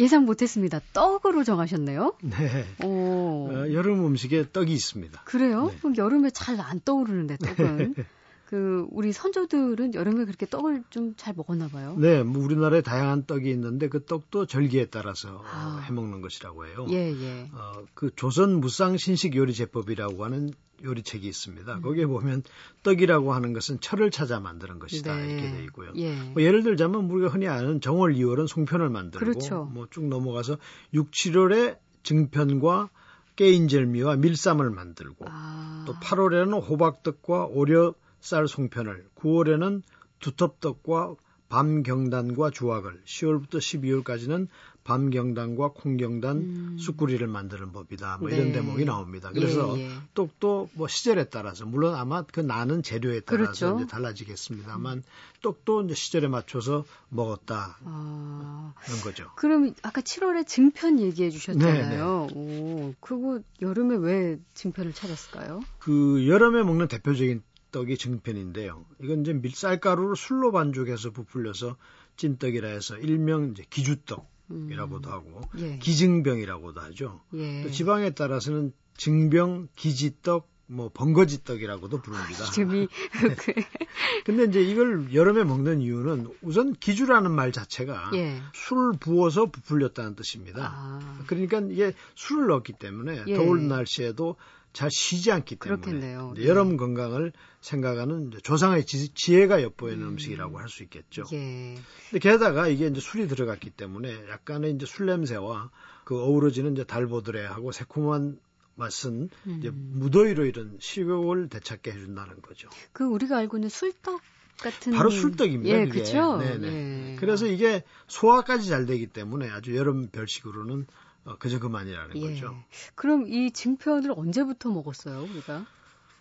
예상 0.00 0.24
못했습니다. 0.24 0.80
떡으로 0.92 1.44
정하셨네요. 1.44 2.14
네. 2.22 2.64
어, 2.82 3.48
여름 3.72 4.04
음식에 4.06 4.44
떡이 4.52 4.72
있습니다. 4.72 5.22
그래요? 5.24 5.68
네. 5.68 5.76
그럼 5.78 5.96
여름에 5.96 6.30
잘 6.30 6.60
안 6.60 6.80
떠오르는데 6.84 7.36
떡은. 7.38 7.94
그 8.54 8.86
우리 8.92 9.12
선조들은 9.12 9.94
여름에 9.94 10.24
그렇게 10.26 10.46
떡을 10.46 10.84
좀 10.90 11.14
잘 11.16 11.34
먹었나 11.34 11.66
봐요. 11.68 11.96
네, 11.98 12.22
뭐 12.22 12.44
우리나라에 12.44 12.82
다양한 12.82 13.26
떡이 13.26 13.50
있는데 13.50 13.88
그 13.88 14.04
떡도 14.04 14.46
절기에 14.46 14.86
따라서 14.86 15.42
아. 15.44 15.84
해 15.84 15.92
먹는 15.92 16.20
것이라고 16.20 16.66
해요. 16.66 16.86
예, 16.90 17.10
예. 17.12 17.50
어, 17.52 17.84
그 17.94 18.10
조선 18.14 18.60
무상 18.60 18.96
신식 18.96 19.34
요리 19.34 19.54
제법이라고 19.54 20.24
하는 20.24 20.52
요리책이 20.84 21.26
있습니다. 21.26 21.74
음. 21.74 21.82
거기에 21.82 22.06
보면 22.06 22.42
떡이라고 22.84 23.32
하는 23.32 23.52
것은 23.54 23.80
철을 23.80 24.12
찾아 24.12 24.38
만드는 24.38 24.78
것이다 24.78 25.16
네. 25.16 25.32
이렇게 25.32 25.50
돼 25.50 25.64
있고요. 25.64 25.92
예. 25.96 26.14
뭐 26.14 26.42
예를 26.42 26.62
들자면 26.62 27.10
우리가 27.10 27.32
흔히 27.32 27.48
아는 27.48 27.80
정월 27.80 28.14
2월은 28.14 28.46
송편을 28.46 28.88
만들고 28.88 29.24
그렇죠. 29.24 29.64
뭐쭉 29.72 30.06
넘어가서 30.06 30.58
6, 30.92 31.10
7월에 31.10 31.78
증편과 32.04 32.90
깨인절미와 33.34 34.16
밀쌈을 34.16 34.70
만들고 34.70 35.24
아. 35.28 35.84
또 35.86 35.94
8월에는 35.94 36.68
호박떡과 36.68 37.46
오려 37.46 37.94
쌀 38.24 38.48
송편을 38.48 39.06
9월에는 39.16 39.82
두텁떡과 40.18 41.14
밤경단과 41.50 42.50
주악을 42.50 43.02
10월부터 43.04 43.58
12월까지는 43.58 44.48
밤경단과 44.82 45.72
콩경단 45.74 46.36
음. 46.38 46.76
쑥구리를 46.78 47.26
만드는 47.26 47.72
법이다. 47.72 48.16
뭐 48.18 48.30
네. 48.30 48.36
이런 48.36 48.52
대목이 48.52 48.86
나옵니다. 48.86 49.30
그래서 49.30 49.78
예, 49.78 49.84
예. 49.84 49.90
떡도 50.14 50.70
뭐 50.72 50.88
시절에 50.88 51.24
따라서 51.24 51.66
물론 51.66 51.94
아마 51.94 52.22
그 52.22 52.40
나는 52.40 52.82
재료에 52.82 53.20
따라서 53.20 53.66
그렇죠. 53.66 53.76
이제 53.76 53.86
달라지겠습니다만 53.86 54.98
음. 54.98 55.02
떡도 55.42 55.82
이제 55.82 55.94
시절에 55.94 56.26
맞춰서 56.26 56.84
먹었다. 57.10 57.78
아. 57.84 58.74
그런 58.84 59.00
거죠. 59.00 59.30
그럼 59.36 59.74
아까 59.82 60.00
7월에 60.00 60.46
증편 60.46 60.98
얘기해 60.98 61.28
주셨잖아요. 61.28 61.88
네, 61.90 61.96
네. 61.96 62.00
오, 62.00 62.94
그거 63.00 63.40
여름에 63.60 63.96
왜 63.96 64.38
증편을 64.54 64.94
찾았을까요? 64.94 65.60
그 65.78 66.26
여름에 66.26 66.62
먹는 66.62 66.88
대표적인 66.88 67.42
떡이 67.74 67.98
증편인데요. 67.98 68.86
이건 69.02 69.22
이제 69.22 69.32
밀쌀가루를 69.32 70.14
술로 70.14 70.52
반죽해서 70.52 71.10
부풀려서 71.10 71.76
찐떡이라 72.16 72.68
해서 72.68 72.96
일명 72.96 73.50
이제 73.50 73.64
기주떡. 73.68 74.32
이라고도 74.70 75.10
하고 75.10 75.40
예. 75.58 75.78
기증병이라고도 75.78 76.80
하죠. 76.82 77.22
예. 77.32 77.62
또 77.62 77.70
지방에 77.70 78.10
따라서는 78.10 78.72
증병, 78.96 79.68
기지떡, 79.74 80.46
뭐 80.66 80.90
번거지떡이라고도 80.92 82.02
부릅니다. 82.02 82.44
이름이 82.56 82.88
근데 84.24 84.44
이제 84.44 84.62
이걸 84.62 85.12
여름에 85.12 85.44
먹는 85.44 85.80
이유는 85.80 86.28
우선 86.42 86.74
기주라는 86.74 87.30
말 87.30 87.52
자체가 87.52 88.10
예. 88.14 88.40
술 88.52 88.92
부어서 89.00 89.46
부풀렸다는 89.46 90.14
뜻입니다. 90.14 90.72
아. 90.74 91.24
그러니까 91.26 91.60
이게 91.60 91.94
술을 92.14 92.46
넣었기 92.48 92.74
때문에 92.74 93.24
예. 93.26 93.34
더울 93.34 93.66
날씨에도 93.66 94.36
잘 94.74 94.90
쉬지 94.90 95.30
않기 95.30 95.56
때문에 95.56 95.80
그렇겠네요. 95.80 96.34
여름 96.42 96.70
네. 96.70 96.76
건강을 96.76 97.32
생각하는 97.60 98.32
조상의 98.42 98.84
지, 98.84 99.36
혜가 99.36 99.62
엿보이는 99.62 100.02
음. 100.02 100.18
식이라고 100.18 100.58
할 100.58 100.68
수 100.68 100.82
있겠죠. 100.82 101.22
예. 101.32 101.76
근데 102.10 102.18
게다가 102.18 102.66
이게 102.66 102.88
이제 102.88 103.00
술이 103.00 103.28
들어갔기 103.28 103.70
때문에 103.70 104.28
약간의 104.28 104.72
이제 104.72 104.84
술 104.84 105.06
냄새와 105.06 105.70
그 106.04 106.20
어우러지는 106.20 106.72
이제 106.72 106.82
달보드레하고 106.82 107.70
새콤한 107.70 108.38
맛은 108.74 109.30
음. 109.46 109.56
이제 109.60 109.70
무더위로 109.70 110.44
이런 110.44 110.76
식욕을 110.80 111.48
되찾게 111.48 111.92
해준다는 111.92 112.42
거죠. 112.42 112.68
그 112.92 113.04
우리가 113.04 113.38
알고 113.38 113.58
있는 113.58 113.68
술떡 113.68 114.20
같은 114.58 114.92
바로 114.92 115.10
술떡입니다. 115.10 115.82
예, 115.82 115.86
그렇죠. 115.86 116.38
네네. 116.38 117.12
예. 117.12 117.16
그래서 117.20 117.46
이게 117.46 117.84
소화까지 118.08 118.68
잘 118.68 118.86
되기 118.86 119.06
때문에 119.06 119.48
아주 119.50 119.76
여름 119.76 120.08
별식으로는 120.08 120.86
어, 121.24 121.36
그저 121.38 121.58
그만이라는 121.58 122.16
예. 122.16 122.20
거죠. 122.20 122.54
그럼 122.94 123.26
이 123.26 123.50
증편을 123.50 124.12
언제부터 124.16 124.70
먹었어요, 124.70 125.22
우리가? 125.22 125.64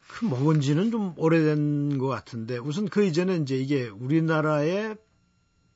그 0.07 0.25
먹은 0.25 0.61
지는 0.61 0.91
좀 0.91 1.13
오래된 1.17 1.97
것 1.97 2.07
같은데 2.07 2.57
우선 2.57 2.87
그 2.87 3.03
이전에 3.03 3.37
이제 3.37 3.55
이게 3.57 3.87
우리나라의 3.89 4.97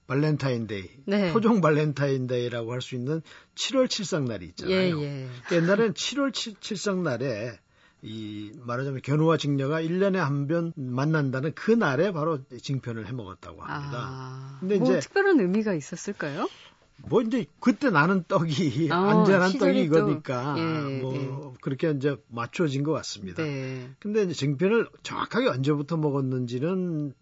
발렌타인데이, 0.07 0.89
네. 1.05 1.33
토종 1.33 1.59
발렌타인데이라고 1.59 2.71
할 2.71 2.81
수 2.81 2.95
있는 2.95 3.21
7월 3.55 3.89
칠성날이 3.89 4.45
있잖아요. 4.47 5.01
예, 5.01 5.27
예. 5.51 5.55
옛날에는 5.55 5.93
7월 5.93 6.33
칠성날에 6.61 7.59
이 8.03 8.51
말하자면 8.55 9.01
견우와 9.01 9.37
직녀가 9.37 9.81
1년에 9.81 10.15
한 10.17 10.47
번 10.47 10.71
만난다는 10.77 11.53
그 11.55 11.71
날에 11.71 12.11
바로 12.13 12.39
증편을 12.61 13.07
해 13.07 13.11
먹었다고 13.11 13.61
합니다. 13.63 13.97
아, 14.09 14.57
근데 14.61 14.77
뭐 14.77 14.87
이제 14.91 14.99
특별한 14.99 15.39
의미가 15.41 15.73
있었을까요? 15.73 16.47
뭐 17.09 17.21
이제 17.21 17.45
그때 17.59 17.89
나는 17.89 18.23
떡이 18.27 18.89
어, 18.91 18.95
안전한 18.95 19.57
떡이 19.57 19.81
이거니까 19.83 20.55
예, 20.57 21.01
뭐 21.01 21.15
예. 21.15 21.57
그렇게 21.61 21.91
이제 21.91 22.15
맞춰진 22.29 22.83
것 22.83 22.91
같습니다. 22.93 23.43
네. 23.43 23.89
근데 23.99 24.23
이제 24.23 24.33
증편을 24.33 24.89
정확하게 25.03 25.47
언제부터 25.47 25.97
먹었는지는 25.97 27.13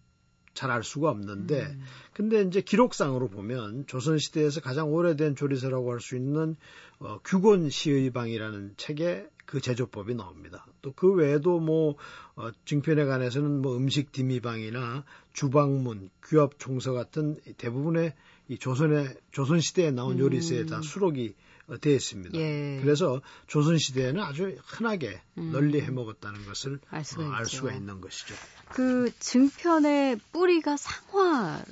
잘 0.56 0.70
알 0.70 0.82
수가 0.82 1.10
없는데 1.10 1.66
음. 1.66 1.82
근데 2.12 2.40
이제 2.40 2.62
기록상으로 2.62 3.28
보면 3.28 3.86
조선 3.86 4.18
시대에서 4.18 4.60
가장 4.60 4.92
오래된 4.92 5.36
조리서라고 5.36 5.92
할 5.92 6.00
수 6.00 6.16
있는 6.16 6.56
어, 6.98 7.18
규곤 7.22 7.68
시의방이라는 7.68 8.74
책에 8.76 9.28
그 9.44 9.60
제조법이 9.60 10.14
나옵니다. 10.14 10.66
또 10.82 10.92
그 10.96 11.12
외에도 11.12 11.60
뭐 11.60 11.96
어, 12.34 12.50
증편에 12.64 13.04
관해서는 13.04 13.60
뭐 13.62 13.76
음식 13.76 14.12
디미방이나 14.12 15.04
주방문, 15.34 16.10
귀업 16.26 16.58
종서 16.58 16.92
같은 16.92 17.36
대부분의 17.58 18.14
이 18.48 18.58
조선의 18.58 19.16
조선 19.32 19.60
시대에 19.60 19.90
나온 19.90 20.18
요리서에 20.18 20.66
다 20.66 20.78
음. 20.78 20.82
수록이 20.82 21.34
되어 21.80 21.94
있습니다. 21.94 22.38
예. 22.38 22.78
그래서 22.80 23.20
조선 23.48 23.76
시대에는 23.76 24.22
아주 24.22 24.56
흔하게 24.64 25.20
음. 25.38 25.50
널리 25.52 25.80
해먹었다는 25.80 26.46
것을 26.46 26.78
알 26.90 27.04
수가, 27.04 27.26
어, 27.26 27.32
알 27.32 27.46
수가 27.46 27.72
있는 27.72 28.00
것이죠. 28.00 28.34
그 28.68 29.10
증편의 29.18 30.20
뿌리가 30.32 30.76
상화 30.76 31.64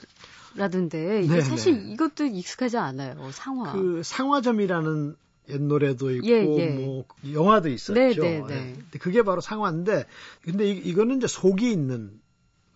라던데 0.57 1.23
이게 1.23 1.35
네 1.35 1.41
사실 1.41 1.75
네. 1.75 1.93
이것도 1.93 2.25
익숙하지 2.25 2.77
않아요. 2.77 3.31
상화. 3.33 3.73
그 3.73 4.03
상화점이라는 4.05 5.17
옛 5.51 5.61
노래도 5.61 6.11
있고 6.11 6.27
예, 6.27 6.47
예. 6.59 6.71
뭐 6.71 7.05
영화도 7.31 7.69
있었죠. 7.69 7.95
네, 7.95 8.15
네, 8.15 8.43
네. 8.47 8.77
네. 8.91 8.99
그게 8.99 9.23
바로 9.23 9.41
상화인데 9.41 10.07
근데 10.43 10.71
이, 10.71 10.79
이거는 10.79 11.19
이제 11.19 11.27
속이 11.27 11.71
있는 11.71 12.21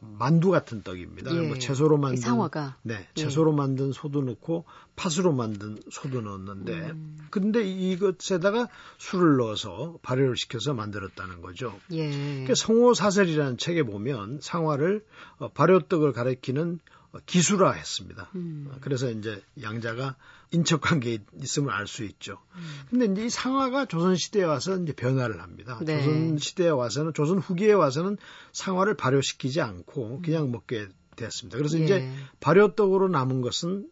만두 0.00 0.50
같은 0.50 0.82
떡입니다. 0.82 1.34
예. 1.34 1.40
뭐 1.48 1.58
채소로 1.58 1.98
만든 1.98 2.20
상화가 2.20 2.76
네, 2.82 2.94
예. 2.94 3.20
채소로 3.20 3.52
예. 3.52 3.56
만든 3.56 3.92
소도 3.92 4.22
넣고 4.22 4.64
팥으로 4.96 5.32
만든 5.32 5.78
소도 5.90 6.20
넣었는데 6.20 6.72
음. 6.72 7.18
근데 7.30 7.64
이것에다가 7.64 8.68
술을 8.98 9.36
넣어서 9.38 9.98
발효를 10.02 10.36
시켜서 10.36 10.72
만들었다는 10.72 11.40
거죠. 11.42 11.78
예. 11.90 12.10
그러니까 12.10 12.54
성호사설이라는 12.54 13.58
책에 13.58 13.82
보면 13.82 14.38
상화를 14.40 15.04
어, 15.38 15.48
발효떡을 15.48 16.12
가리키는 16.12 16.80
기수라 17.26 17.72
했습니다. 17.72 18.30
음. 18.34 18.70
그래서 18.80 19.10
이제 19.10 19.42
양자가 19.62 20.16
인척 20.50 20.80
관계에 20.80 21.18
있음을 21.42 21.72
알 21.72 21.86
수 21.86 22.04
있죠. 22.04 22.38
음. 22.54 22.80
근데 22.90 23.06
이제 23.06 23.26
이 23.26 23.30
상화가 23.30 23.86
조선 23.86 24.16
시대에 24.16 24.44
와서 24.44 24.76
이제 24.76 24.92
변화를 24.92 25.42
합니다. 25.42 25.78
네. 25.82 25.98
조선 26.02 26.38
시대에 26.38 26.68
와서는 26.68 27.14
조선 27.14 27.38
후기에 27.38 27.72
와서는 27.72 28.18
상화를 28.52 28.96
발효시키지 28.96 29.60
않고 29.60 30.22
그냥 30.22 30.44
음. 30.44 30.52
먹게 30.52 30.88
되었습니다. 31.16 31.58
그래서 31.58 31.78
예. 31.80 31.84
이제 31.84 32.12
발효떡으로 32.40 33.08
남은 33.08 33.40
것은 33.40 33.90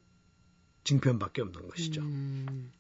징편밖에 0.85 1.42
없는 1.42 1.68
것이죠. 1.68 2.02
음. 2.02 2.70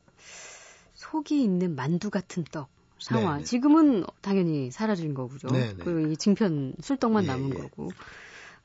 속이 0.94 1.42
있는 1.42 1.74
만두 1.74 2.10
같은 2.10 2.44
떡. 2.44 2.68
상화. 2.98 3.34
네네. 3.34 3.44
지금은 3.44 4.04
당연히 4.22 4.70
사라진 4.70 5.12
거고요. 5.12 5.38
그 5.78 6.16
징편 6.16 6.74
술떡만 6.80 7.24
예, 7.24 7.26
남은 7.26 7.50
예. 7.50 7.54
거고. 7.54 7.90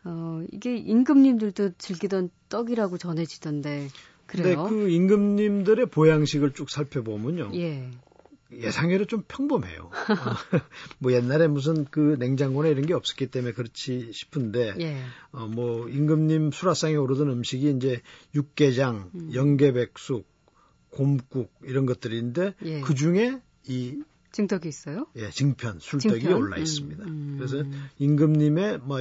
어, 0.04 0.42
이게 0.52 0.78
임금님들도 0.78 1.74
즐기던 1.78 2.30
떡이라고 2.50 2.98
전해지던데 2.98 3.90
그래요? 4.26 4.64
네, 4.64 4.70
그 4.70 4.90
임금님들의 4.90 5.88
보양식을 5.88 6.54
쭉 6.54 6.70
살펴보면요. 6.70 7.52
예. 7.56 7.92
예상외로 8.54 9.06
좀 9.06 9.24
평범해요. 9.28 9.84
어, 9.84 9.92
뭐 11.00 11.14
옛날에 11.14 11.48
무슨 11.48 11.86
그 11.86 12.18
냉장고나 12.20 12.68
이런 12.70 12.86
게 12.86 12.94
없었기 12.94 13.28
때문에 13.28 13.54
그렇지 13.54 14.12
싶은데, 14.14 14.74
예. 14.80 14.98
어, 15.32 15.48
뭐 15.48 15.88
임금님 15.88 16.52
수라상에 16.52 16.96
오르던 16.96 17.30
음식이 17.30 17.70
이제 17.70 18.02
육개장, 18.36 19.12
음. 19.16 19.34
영계백숙, 19.34 20.28
곰국 20.90 21.54
이런 21.64 21.86
것들인데 21.86 22.56
예. 22.66 22.82
그 22.82 22.94
중에 22.94 23.40
이 23.68 24.02
증떡이 24.32 24.68
있어요? 24.68 25.08
예, 25.18 25.30
증편, 25.30 25.80
술떡이 25.80 26.22
증편? 26.22 26.38
올라 26.38 26.58
있습니다. 26.58 27.04
음, 27.04 27.10
음. 27.10 27.36
그래서 27.38 27.64
임금님의 28.00 28.80
뭐 28.80 29.00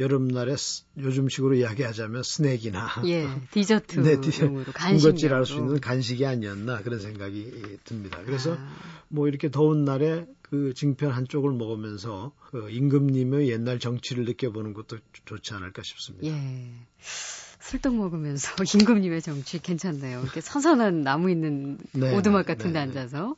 여름날에 0.00 0.56
요즘식으로 0.98 1.54
이야기하자면 1.54 2.22
스낵이나 2.22 2.88
예, 3.06 3.28
디저트 3.50 4.00
네, 4.00 4.16
군것질할 4.16 5.44
수 5.44 5.56
있는 5.56 5.78
간식이 5.78 6.24
아니었나 6.24 6.82
그런 6.82 6.98
생각이 6.98 7.78
듭니다. 7.84 8.20
그래서 8.24 8.54
아. 8.54 8.68
뭐 9.08 9.28
이렇게 9.28 9.50
더운 9.50 9.84
날에 9.84 10.26
그 10.40 10.72
증편 10.74 11.12
한쪽을 11.12 11.52
먹으면서 11.52 12.32
그 12.50 12.70
임금님의 12.70 13.50
옛날 13.50 13.78
정치를 13.78 14.24
느껴보는 14.24 14.72
것도 14.72 14.98
좋지 15.26 15.54
않을까 15.54 15.82
싶습니다. 15.82 16.26
예. 16.26 16.72
술떡 17.60 17.94
먹으면서 17.94 18.54
임금님의 18.74 19.22
정치 19.22 19.60
괜찮네요. 19.60 20.22
이렇게 20.22 20.40
선선한 20.40 21.02
나무 21.02 21.30
있는 21.30 21.78
네, 21.92 22.16
오두막 22.16 22.46
같은 22.46 22.72
데 22.72 22.80
네, 22.80 22.86
네. 22.86 23.00
앉아서 23.00 23.36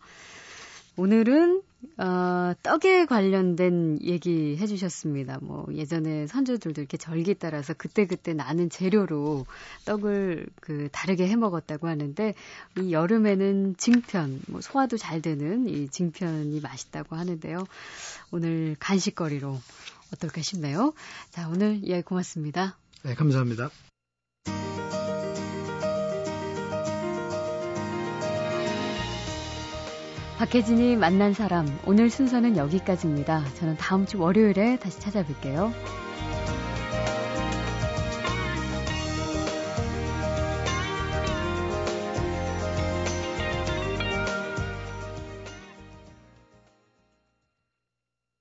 오늘은 0.96 1.62
어, 1.98 2.52
떡에 2.62 3.06
관련된 3.06 3.98
얘기 4.02 4.56
해주셨습니다. 4.56 5.38
뭐 5.42 5.66
예전에 5.72 6.26
선조들도 6.26 6.80
이렇게 6.80 6.96
절기 6.96 7.34
따라서 7.34 7.74
그때 7.74 8.06
그때 8.06 8.34
나는 8.34 8.70
재료로 8.70 9.46
떡을 9.84 10.46
그 10.60 10.88
다르게 10.92 11.28
해 11.28 11.36
먹었다고 11.36 11.88
하는데 11.88 12.34
이 12.78 12.92
여름에는 12.92 13.76
증편, 13.76 14.40
뭐 14.48 14.60
소화도 14.60 14.96
잘 14.96 15.22
되는 15.22 15.68
이 15.68 15.88
증편이 15.88 16.60
맛있다고 16.60 17.16
하는데요. 17.16 17.66
오늘 18.30 18.76
간식거리로 18.78 19.58
어떨까 20.14 20.42
싶네요. 20.42 20.94
자, 21.30 21.48
오늘 21.48 21.80
예 21.84 22.02
고맙습니다. 22.02 22.76
네, 23.02 23.14
감사합니다. 23.14 23.70
박혜진이 30.42 30.96
만난 30.96 31.34
사람 31.34 31.68
오늘 31.86 32.10
순서는 32.10 32.56
여기까지입니다. 32.56 33.44
저는 33.54 33.76
다음 33.76 34.06
주 34.06 34.20
월요일에 34.20 34.76
다시 34.80 34.98
찾아뵐게요. 34.98 35.72